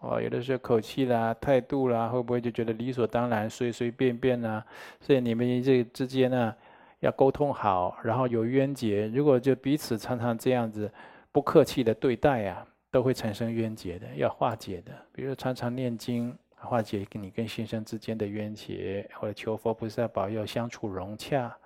[0.00, 4.64] 哦，有的时候口气啦、态度啦，会不会就觉得理所当然、随随便便啊？
[5.00, 6.54] 所以你们这之间呢
[7.00, 10.90] 要沟通好，然后有冤结，如果就彼此常常这样子
[11.32, 14.92] 不客气的对待啊，都会产生冤结的，要化解的。
[15.12, 16.34] 比如常常念经。
[16.62, 21.56] 化解跟你跟先生之间的冤结，或者求佛菩萨保佑相处融洽。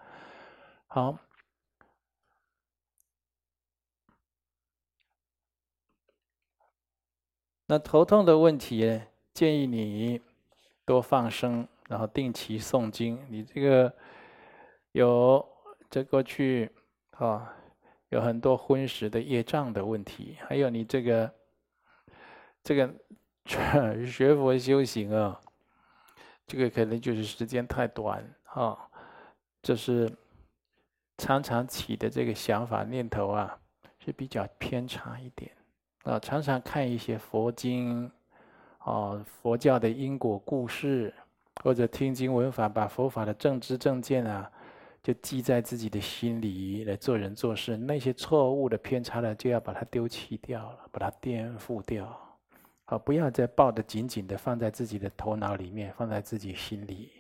[0.87, 1.19] 好，
[7.67, 9.01] 那头痛的问题，
[9.33, 10.21] 建议你
[10.85, 13.19] 多放生，然后定期诵经。
[13.29, 13.93] 你这个
[14.95, 15.47] 有
[15.91, 16.71] 这过去
[17.19, 17.55] 啊，
[18.09, 21.33] 有很多婚食的业障的问题，还有你这个
[22.65, 22.93] 这个。
[24.07, 25.39] 学佛修行啊，
[26.47, 28.75] 这个可能就是时间太短啊，
[29.63, 30.11] 就是
[31.19, 33.55] 常常起的这个想法念头啊，
[33.99, 35.53] 是比较偏差一点
[36.05, 36.19] 啊。
[36.19, 38.11] 常常看一些佛经
[38.79, 41.13] 啊，佛教的因果故事，
[41.63, 44.51] 或者听经闻法，把佛法的正知正见啊，
[45.05, 47.77] 就记在自己的心里来做人做事。
[47.77, 52.19] 那些错误的偏差的，就要把它丢弃掉了，把它颠覆掉。
[52.87, 57.13] 好，不要再抱得紧紧的放在自己的头脑里面，放在自己心里。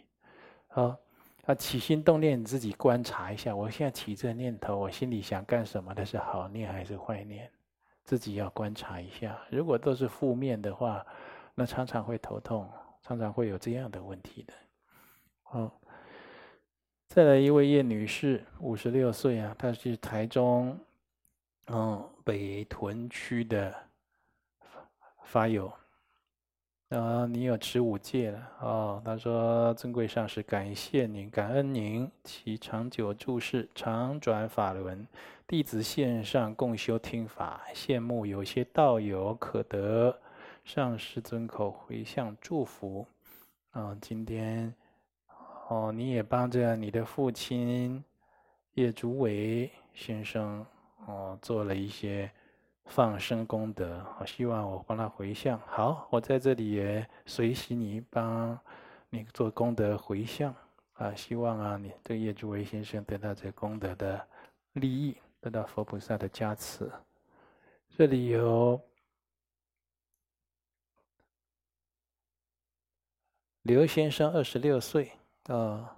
[0.68, 0.96] 好，
[1.44, 3.54] 啊，起心动念，你自己观察一下。
[3.54, 5.94] 我现在起这个念头，我心里想干什么？
[5.94, 7.50] 它是好念还是坏念？
[8.02, 9.38] 自己要观察一下。
[9.50, 11.04] 如果都是负面的话，
[11.54, 12.66] 那常常会头痛，
[13.02, 14.54] 常常会有这样的问题的。
[15.42, 15.80] 好，
[17.14, 20.76] 再来一位叶女士，五十六岁啊，她是台中，
[21.68, 23.72] 嗯，北屯区的。
[25.22, 25.72] 发有，
[26.88, 29.02] 啊，你有持五戒了哦。
[29.04, 35.06] 他说：“尊贵上师，感谢您，感恩您，其长久住世，常转法轮，
[35.46, 40.18] 弟子线上共修听法，羡慕有些道友可得
[40.64, 43.06] 上师尊口回向祝福。
[43.70, 44.74] 啊，今天
[45.68, 48.02] 哦，你也帮着你的父亲
[48.74, 50.64] 叶竹伟先生
[51.06, 52.30] 哦，做了一些。”
[52.86, 55.58] 放生功德，我希望我帮他回向。
[55.60, 58.60] 好，我在这里也随喜你，帮
[59.08, 60.54] 你做功德回向
[60.92, 61.14] 啊！
[61.14, 64.28] 希望啊，你对叶竹伟先生得到这功德的
[64.74, 66.92] 利益，得到佛菩萨的加持。
[67.96, 68.78] 这里有
[73.62, 75.10] 刘先生，二十六岁
[75.48, 75.96] 啊，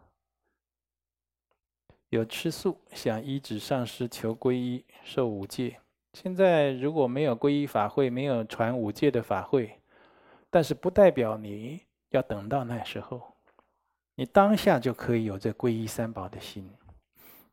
[2.09, 5.79] 有吃素，想依止上师求皈依，受五戒。
[6.15, 9.79] 现在如果没有皈依法会，没有传五戒的法会，
[10.51, 13.23] 但是不代表你要等到那时候，
[14.17, 16.69] 你当下就可以有这皈依三宝的心，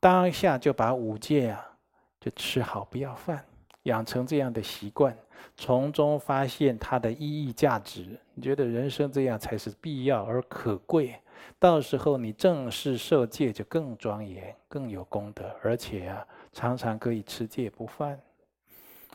[0.00, 1.76] 当下就把五戒啊
[2.18, 3.44] 就吃好，不要饭，
[3.84, 5.16] 养成这样的习惯，
[5.56, 8.18] 从中发现它的意义价值。
[8.32, 11.20] 你觉得人生这样才是必要而可贵，
[11.58, 18.20] 到时候你正式受戒就更庄严、更有功德，而且啊常常可以持戒不犯。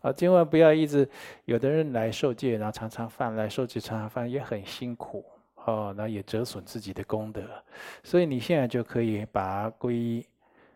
[0.01, 1.07] 啊，千万不要一直
[1.45, 5.25] 有的人来受戒，然后常常犯，来受戒常常犯，也很辛苦
[5.65, 7.43] 哦，那也折损自己的功德。
[8.03, 10.25] 所以你现在就可以把皈依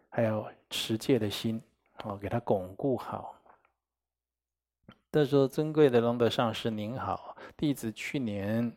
[0.10, 1.62] 还有持戒的心
[2.04, 3.34] 哦，给它巩固好。
[5.10, 8.76] 他说：“尊贵的龙德上师您好，弟子去年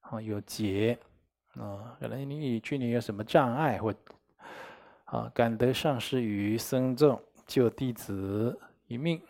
[0.00, 0.98] 啊有劫
[1.54, 3.94] 啊，原来你去年有什么障碍或
[5.04, 9.20] 啊，感得上师与僧众救弟子一命。”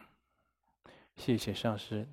[1.17, 2.07] 谢谢上师，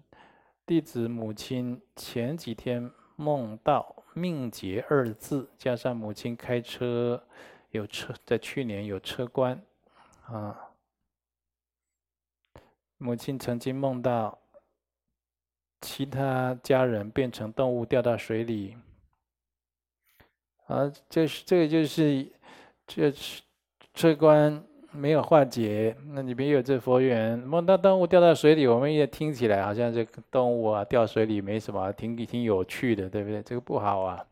[0.65, 7.23] 弟子母亲前几天梦到“命劫”二字，加上母亲开车
[7.69, 9.61] 有车，在去年有车关，
[10.25, 10.71] 啊，
[12.97, 14.39] 母亲曾经梦到
[15.81, 18.75] 其他家人变成动物掉到水里，
[20.67, 22.27] 啊，这是这个就是
[22.87, 23.11] 这
[23.93, 24.63] 车关。
[24.97, 27.37] 没有化解，那你没有这佛缘。
[27.37, 33.43] 梦到动物掉到水里，我们也听起来好像这个动物啊掉水里没什么，挺挺有趣的，对不对？
[33.43, 34.25] 这个不好啊，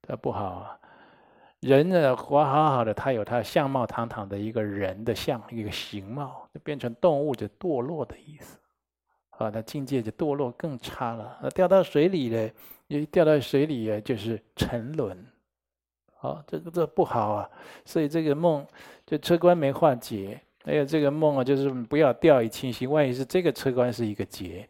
[0.00, 0.78] 这不好啊。
[1.60, 8.56] 人呢活好好的，他有他相貌堂堂的一个人的相，一个形貌，就变成动物就堕落的意思。
[9.32, 11.38] 啊，那境界就堕落更差了。
[11.42, 12.50] 那掉到水里呢，
[12.86, 15.22] 一掉到水里就是沉沦。
[16.20, 17.50] 好，这个这不好啊，
[17.84, 18.66] 所以这个梦，
[19.06, 24.68] 就车关没化解，还有这个梦啊，就是不要掉以轻心，万一是这个车关是一个劫，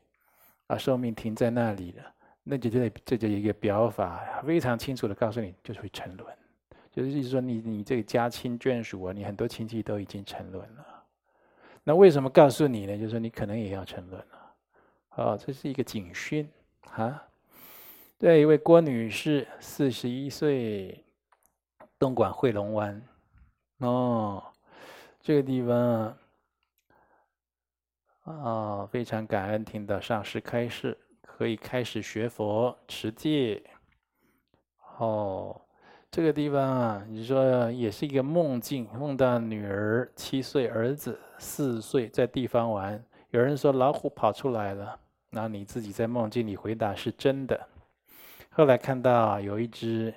[0.67, 2.05] 啊，寿命停在那里了，
[2.45, 6.27] 那就这这就一个表法，非常清楚的告诉你，就是会沉沦，
[6.93, 10.85] 就是意思说你你这个家亲眷属啊，你很多亲戚都已经沉沦了。
[11.83, 12.95] 那为什么告诉你呢？
[12.99, 16.47] 就是说你可能也要沉沦了，啊，这是一个警讯
[16.93, 17.23] 啊。
[18.19, 21.03] 对，一位郭女士，四十一岁，
[21.99, 23.03] 东莞惠龙湾，
[23.79, 24.43] 哦，
[25.21, 26.17] 这个地方
[28.25, 30.97] 啊，非常感恩听到上师开示。
[31.23, 33.63] 可以开始学佛持戒，
[34.97, 35.61] 哦，
[36.11, 43.01] 这个地方啊，你说也是一个梦境，梦到女儿七岁，儿子四岁，在地方玩。
[43.31, 44.99] 有人说老虎跑出来了，
[45.31, 47.69] 那你自己在梦境里回答是真的。
[48.51, 50.13] 后来看到有一只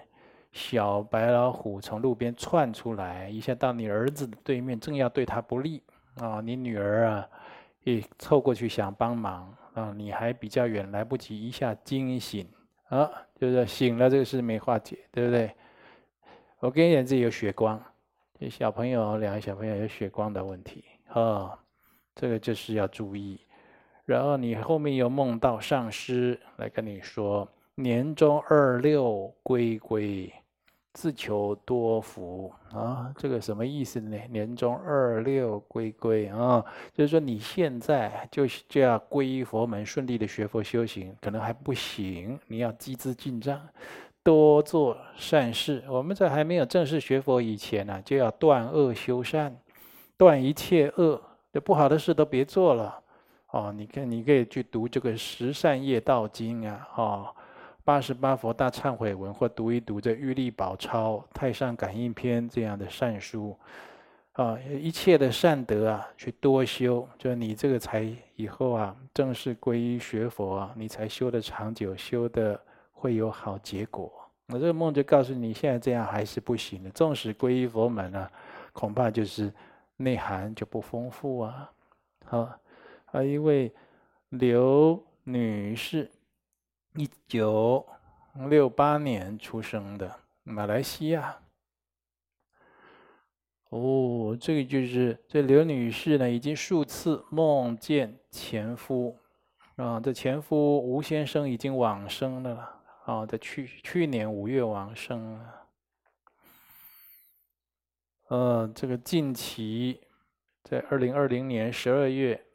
[0.51, 5.81] 小白老虎从路边窜出来，一下到你儿子的对面，正要对他不利
[6.15, 7.29] 啊，你女儿啊，
[7.83, 9.55] 也凑过去想帮忙。
[9.73, 12.45] 啊，你还比较远，来不及一下惊醒
[12.89, 15.49] 啊，就是醒了，这个事没化解，对不对？
[16.59, 17.81] 我跟你讲，这有血光，
[18.37, 21.57] 这小朋友，两个小朋友有血光的问题啊，
[22.13, 23.39] 这个就是要注意。
[24.03, 30.29] 然后你后面又梦到上师来跟你说，年中二六归归。
[30.93, 34.17] 自求多福啊，这个什么意思呢？
[34.29, 36.63] 年中二六归归啊，
[36.93, 43.61] 就是说你现在就就要皈依佛门，顺利的学佛修行，可能还不行，你要积资进账，
[44.21, 45.81] 多做善事。
[45.87, 49.55] 我们在还没有正式学佛以前呢、就要断恶修善，
[50.17, 51.21] 断一切恶，
[51.53, 52.99] 这不好的事都别做了。
[53.51, 57.35] 哦，你看，你可以去读这个《十善业道经》啊，哦。
[57.91, 63.53] 八十八佛大忏悔文，或读一读这《玉历宝钞》《太上感应篇》这样的善书，
[64.31, 72.57] 啊，一切的善德啊，去多修，就你这个才以后啊，正式皈依学佛啊，你才修得长久，修得
[72.93, 74.09] 会有好结果。
[74.47, 76.89] 我这个梦就告诉你，现在这样还是不行的。
[76.91, 78.31] 纵使皈依佛门啊，
[78.71, 79.51] 恐怕就是
[79.97, 81.69] 内涵就不丰富啊。
[82.23, 82.49] 好，
[83.11, 83.69] 啊一位
[84.29, 86.09] 刘女士。
[86.95, 87.87] 一九
[88.49, 90.13] 六八年出生的
[90.43, 91.37] 马来西亚。
[93.69, 99.17] 哦，这个就是这刘女士呢，已经数次梦见前夫
[99.77, 105.67] 啊，这前夫吴先生已经往生了啊，在去去年五月往生了。
[108.27, 110.01] 呃，这个近期
[110.63, 112.45] 在二零二零年十二月。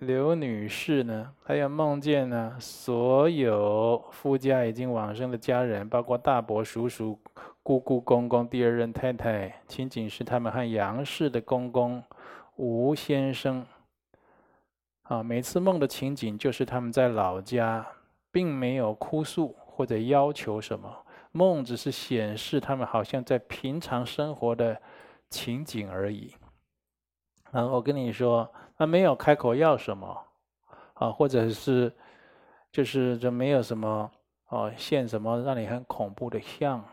[0.00, 7.18] 刘女士呢，还有梦见呢，所有夫家已经往生的家人，包括大伯、叔叔、
[7.62, 12.02] 姑姑、公公、第二任太太、情景是他们和杨氏的公公
[12.56, 13.64] 吴先生。
[15.04, 17.86] 啊，每次梦的情景就是他们在老家，
[18.30, 20.94] 并没有哭诉或者要求什么，
[21.32, 24.78] 梦只是显示他们好像在平常生活的
[25.30, 26.34] 情景而已。
[27.50, 28.46] 然后我跟你说。
[28.78, 30.22] 他没有开口要什么，
[30.94, 31.90] 啊，或者是，
[32.70, 34.10] 就是就没有什么
[34.48, 36.84] 哦，现什么让你很恐怖的相，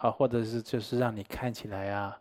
[0.00, 2.18] 啊，或者是就是让你看起来啊，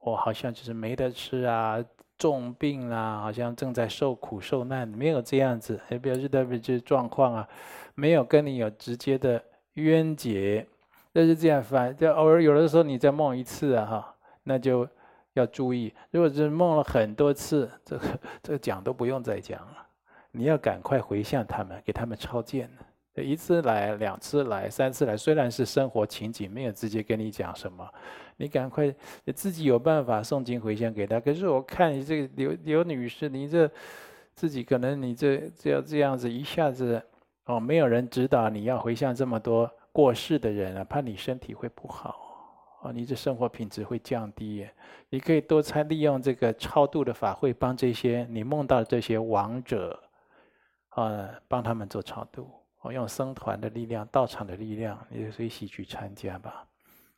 [0.00, 1.78] 我好像就是没得吃啊，
[2.18, 7.48] 重病啊，好像正在受苦受难，没有这样子，也表示代表这状况啊，
[7.94, 9.40] 没有跟你有直接的
[9.74, 10.66] 冤结，
[11.12, 14.88] 那是这样翻，就偶尔有的时候你再梦一次啊，哈，那就。
[15.34, 19.86] 要注意，如果是梦了很多次，这个这个讲都不用再讲了。
[20.32, 22.70] 你要赶快回向他们，给他们超荐。
[23.16, 27.86] 一次来，两次来，三次来，虽然是生活情景，没有直接跟你讲什么，
[28.36, 28.86] 你赶快
[29.24, 31.20] 你自己有办法诵经回向给他。
[31.20, 33.70] 可是我看你这个刘刘女士，你这
[34.34, 37.02] 自己可能你这这要这样子一下子
[37.44, 42.29] 哦，没有人指导你要回向这么多过世的人啊，怕你身体会不好。
[42.82, 44.66] 啊，你这生活品质会降低。
[45.08, 49.98] 你可以多参利用这个超度的法会，帮这些你梦到的这些亡者，
[50.90, 52.50] 啊，帮他们做超度。
[52.80, 56.66] 我用僧团的力量、道场的力量，你就随喜去参加吧。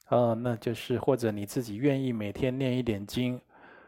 [0.07, 3.41] 啊，那就是或者你自己愿意每天念一点经，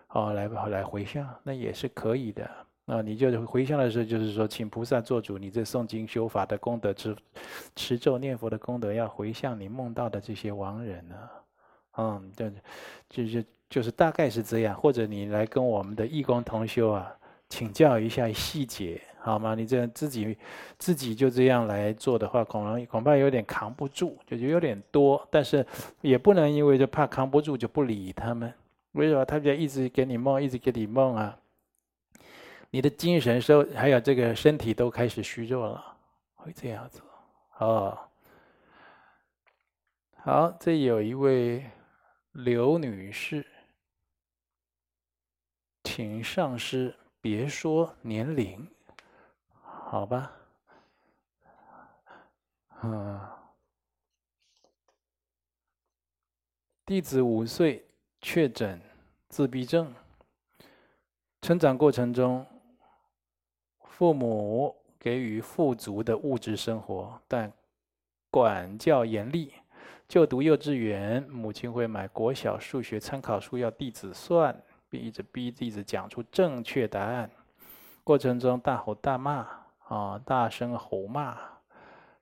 [0.07, 2.49] 啊，来来回向，那也是可以的。
[2.87, 7.16] 那，你就回向的时候，就是说，请菩萨做主，你这诵经修法的功德、持
[7.75, 11.16] 持咒念佛的功德，要回向你梦到的这些亡人呢。
[11.97, 12.51] 嗯，就
[13.09, 17.14] 就是就是大概是这样，或者你来跟我们的义工同修啊
[17.49, 19.55] 请教一下细节，好吗？
[19.55, 20.36] 你这样自己
[20.78, 25.64] 自己就这样来做的话，恐能恐怕有点扛不住，就就有点多，但是
[26.01, 28.53] 也不能因为就怕扛不住就不理他们。
[28.92, 29.24] 为什么？
[29.24, 31.36] 他就一直给你梦，一直给你梦啊，
[32.70, 35.84] 你的精神受还有这个身体都开始虚弱了，
[36.34, 37.01] 会这样子
[37.59, 37.97] 哦，
[40.16, 41.64] 好，这有一位
[42.35, 43.47] 刘女士，
[45.85, 48.68] 请上师别说年龄，
[49.62, 50.32] 好吧？
[52.82, 53.20] 嗯，
[56.85, 57.87] 弟子五岁
[58.20, 58.80] 确诊
[59.28, 59.95] 自闭症，
[61.41, 62.45] 成长过程中，
[63.85, 67.53] 父母给予富足的物质生活，但
[68.28, 69.55] 管教严厉。
[70.07, 74.55] 就读幼稚园，母亲会买国小数学参考书要弟子算，
[74.88, 77.30] 并一直逼弟子讲出正确答案。
[78.05, 79.46] 过程中大吼大骂，
[79.88, 81.36] 啊，大声吼骂。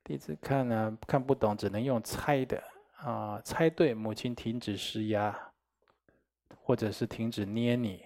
[0.05, 2.63] 弟子看呢，看不懂，只能用猜的
[2.97, 5.37] 啊，猜对，母亲停止施压，
[6.57, 8.03] 或者是停止捏你，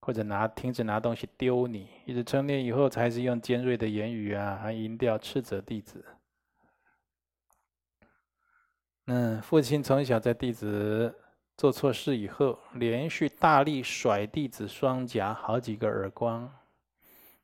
[0.00, 6.04] 或者拿停止拿东西丢你，一直成年以后，才是用尖锐的言语啊还音调斥责弟子。
[9.10, 11.14] 嗯，父亲从小在弟子
[11.56, 16.46] 做错事以后，连续大力甩弟子双颊好几个耳光。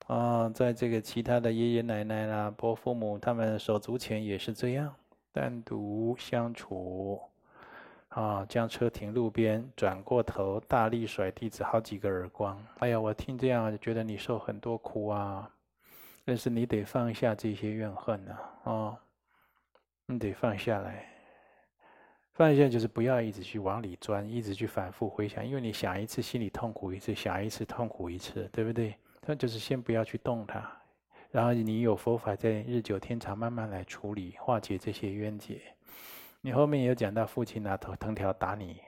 [0.07, 4.95] 啊，在这个其他的爷爷奶奶啦、伯父母他们手足前也是这样
[5.33, 7.19] 单独相处，
[8.09, 12.63] 啊，将车停路边，转过头大力甩弟子好几个耳光。
[12.81, 15.51] 哎呀，我听这样就觉得你受很多苦啊，
[16.27, 18.99] 但是你得放下这些怨恨呐，啊，
[20.05, 21.09] 你得放下来，
[22.35, 28.97] 放下就是不要一直去往里钻，一直去反复回想，因为你想一次心里痛苦一次，想一次痛苦一次，对不对？
[29.25, 30.69] 那就是先不要去动它，
[31.31, 35.61] 然后你有佛法在日久天长，慢慢来处理化解这些冤结。
[36.41, 38.81] 你后面有讲到父亲拿藤藤条打你，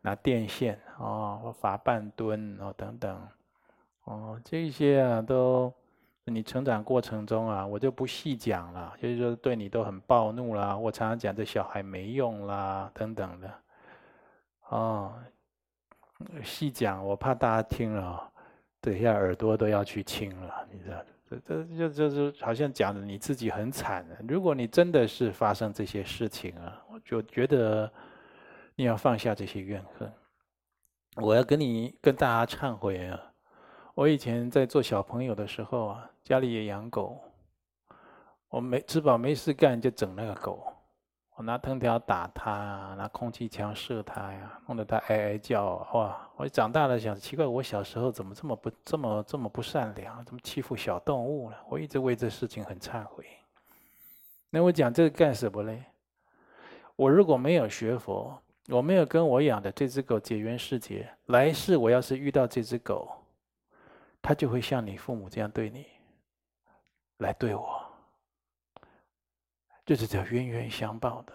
[0.00, 3.28] 拿电线哦，罚半蹲哦等等，
[4.04, 5.72] 哦这些啊都
[6.24, 8.94] 你成长过程中啊，我就不细讲了。
[9.00, 13.54] 就是说对你都很暴怒啦，我常常讲这小孩没用啦等等的，
[14.68, 15.14] 哦
[16.44, 18.30] 细讲我怕大家听了。
[18.80, 20.96] 等一下耳朵都要去清了，你知道？
[21.28, 24.04] 这这就就是好像讲的你自己很惨。
[24.26, 27.90] 如果你真的是发生这些事情啊，我就觉得
[28.74, 30.12] 你要放下这些怨恨。
[31.16, 33.20] 我要跟你跟大家忏悔啊！
[33.94, 37.20] 我以前在做小朋友的时候啊，家里也养狗，
[38.48, 40.72] 我没吃饱没事干就整那个狗。
[41.34, 45.76] 我拿藤条打它，拿空气枪射它呀，弄得它哀哀叫。
[45.94, 46.28] 哇！
[46.36, 51.56] 我长大了想，奇怪，我小时候怎么这么不这么这么不善良，怎么欺负小动物呢？
[51.68, 53.24] 我一直为这事情很忏悔。
[54.50, 55.82] 那我讲这个干什么嘞？
[56.94, 63.10] 我如果没有学佛，我没有跟我养的这只狗结缘世结，来世我要是遇到这只狗，
[64.20, 65.86] 它就会像你父母这样对你，
[67.22, 67.82] 来对我。
[69.84, 71.32] 就是叫冤冤相报的。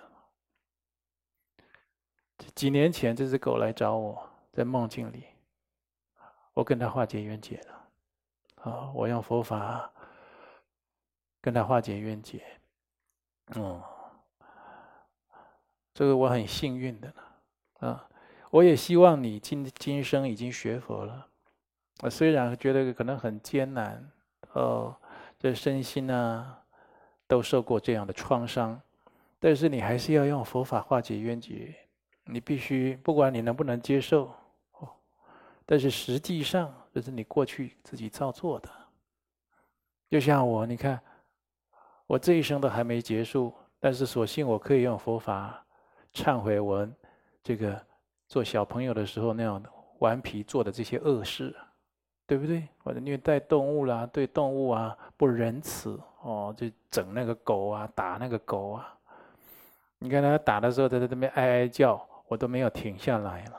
[2.56, 5.26] 几年前，这只狗来找我，在梦境里，
[6.54, 7.90] 我跟他化解冤结了。
[8.64, 9.92] 啊，我用佛法
[11.42, 12.42] 跟他化解冤结。
[13.56, 13.82] 嗯，
[15.94, 17.88] 这个我很幸运的了。
[17.88, 18.10] 啊，
[18.52, 21.28] 我也希望你今今生已经学佛了。
[22.00, 24.10] 我虽然觉得可能很艰难，
[24.54, 24.96] 哦，
[25.40, 26.58] 这身心呢。
[27.30, 28.82] 都受过这样的创伤，
[29.38, 31.76] 但是你还是要用佛法化解冤结。
[32.24, 34.34] 你必须，不管你能不能接受，
[35.66, 38.70] 但是实际上这是你过去自己造作的。
[40.10, 40.98] 就像我，你看，
[42.06, 45.62] 我这一生都还没结束，但是所幸我可以用佛法
[46.14, 46.88] 忏悔我
[47.44, 47.78] 这个
[48.30, 49.62] 做小朋友的时候那样
[50.00, 51.54] 顽皮做的这些恶事。
[52.28, 52.68] 对不对？
[52.84, 58.94] 或者虐待动物啦，对动物啊不仁慈哦，就整那个狗啊，打那个狗啊。
[60.00, 63.52] 你看他打的时候，他在那边哀哀叫，我都没有停下来了，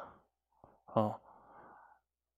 [0.92, 1.14] 哦。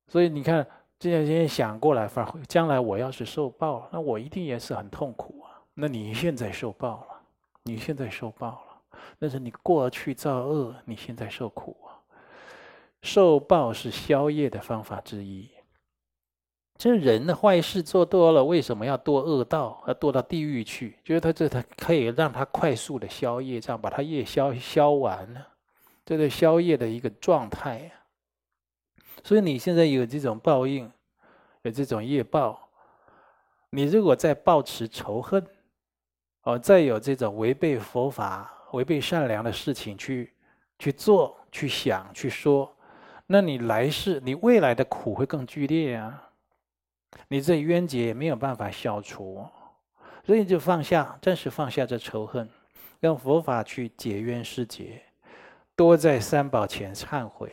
[0.06, 0.66] 所以你看，
[0.98, 5.60] 这样先想过来，反而将来我要是受报了，那我一定也是很痛苦啊。
[5.74, 7.20] 那你现在受报了，
[7.64, 11.98] 你现在受报了，但是你过去造恶，你现在受苦啊。
[13.02, 15.50] 受报是消业的方法之一。
[16.80, 20.96] 这人的坏事做多了，为什么要堕恶道，要堕到地狱去？
[21.04, 25.46] 就是他这他可以让他快速的消业障，把他业消消完了，
[26.06, 27.92] 这个消业的一个状态。
[29.22, 30.90] 所以你现在有这种报应，
[31.64, 32.58] 有这种业报，
[33.68, 35.46] 你如果再抱持仇恨，
[36.44, 40.32] 哦，再有这种违背佛法、违背善良的事情去
[40.78, 42.74] 去做、去想、去说，
[43.26, 46.28] 那你来世、你未来的苦会更剧烈啊。
[47.28, 49.46] 你这冤结也没有办法消除，
[50.24, 52.48] 所以就放下，暂时放下这仇恨，
[53.00, 55.02] 用佛法去解冤释结，
[55.74, 57.52] 多在三宝前忏悔，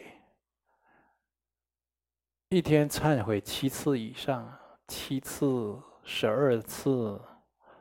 [2.49, 7.21] 一天忏悔七次以上，七次、十二次，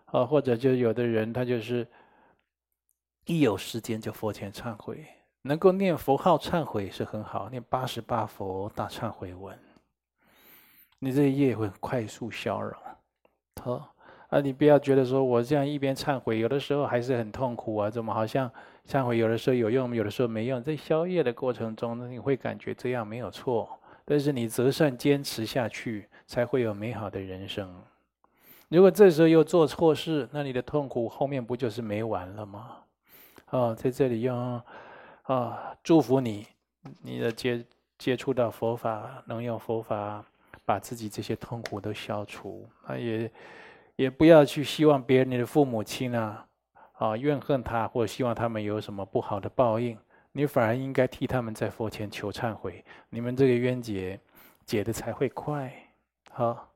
[0.06, 1.86] 啊，或者就有的人他就是
[3.24, 5.06] 一有时间就佛前忏悔，
[5.42, 9.58] 能够念佛号忏悔是很好，念八十八佛大忏悔文，
[10.98, 12.72] 你这一业会快速消融，
[13.62, 13.92] 好。
[14.28, 18.50] 啊，你不要觉得说我这样一边忏悔，有的时候还是很痛苦啊，怎么好像
[18.84, 20.60] 忏悔有的时候有用，有的时候没用？
[20.60, 27.72] 在消业的过程中，你会感觉这样没有错，但是你择善坚持下去，才会有美好的人生。
[28.68, 32.78] 如果这时候又做错事，那你的痛苦后面不就是没完了吗？
[33.50, 34.60] 哦，在这里用
[35.22, 36.48] 啊，祝福你，
[37.00, 37.64] 你的接
[37.96, 40.24] 接触到佛法，能用佛法
[40.66, 43.30] 把自己这些痛苦都消除，那也。
[43.96, 46.46] 也不要去希望别人，你的父母亲啊，
[46.98, 49.96] 啊怨恨他，或者希望他们有什么不好的报应，
[50.32, 54.20] 你反而应该替他们在佛前求忏悔，你们这个冤结
[54.66, 55.72] 解的才会快，
[56.30, 56.75] 好。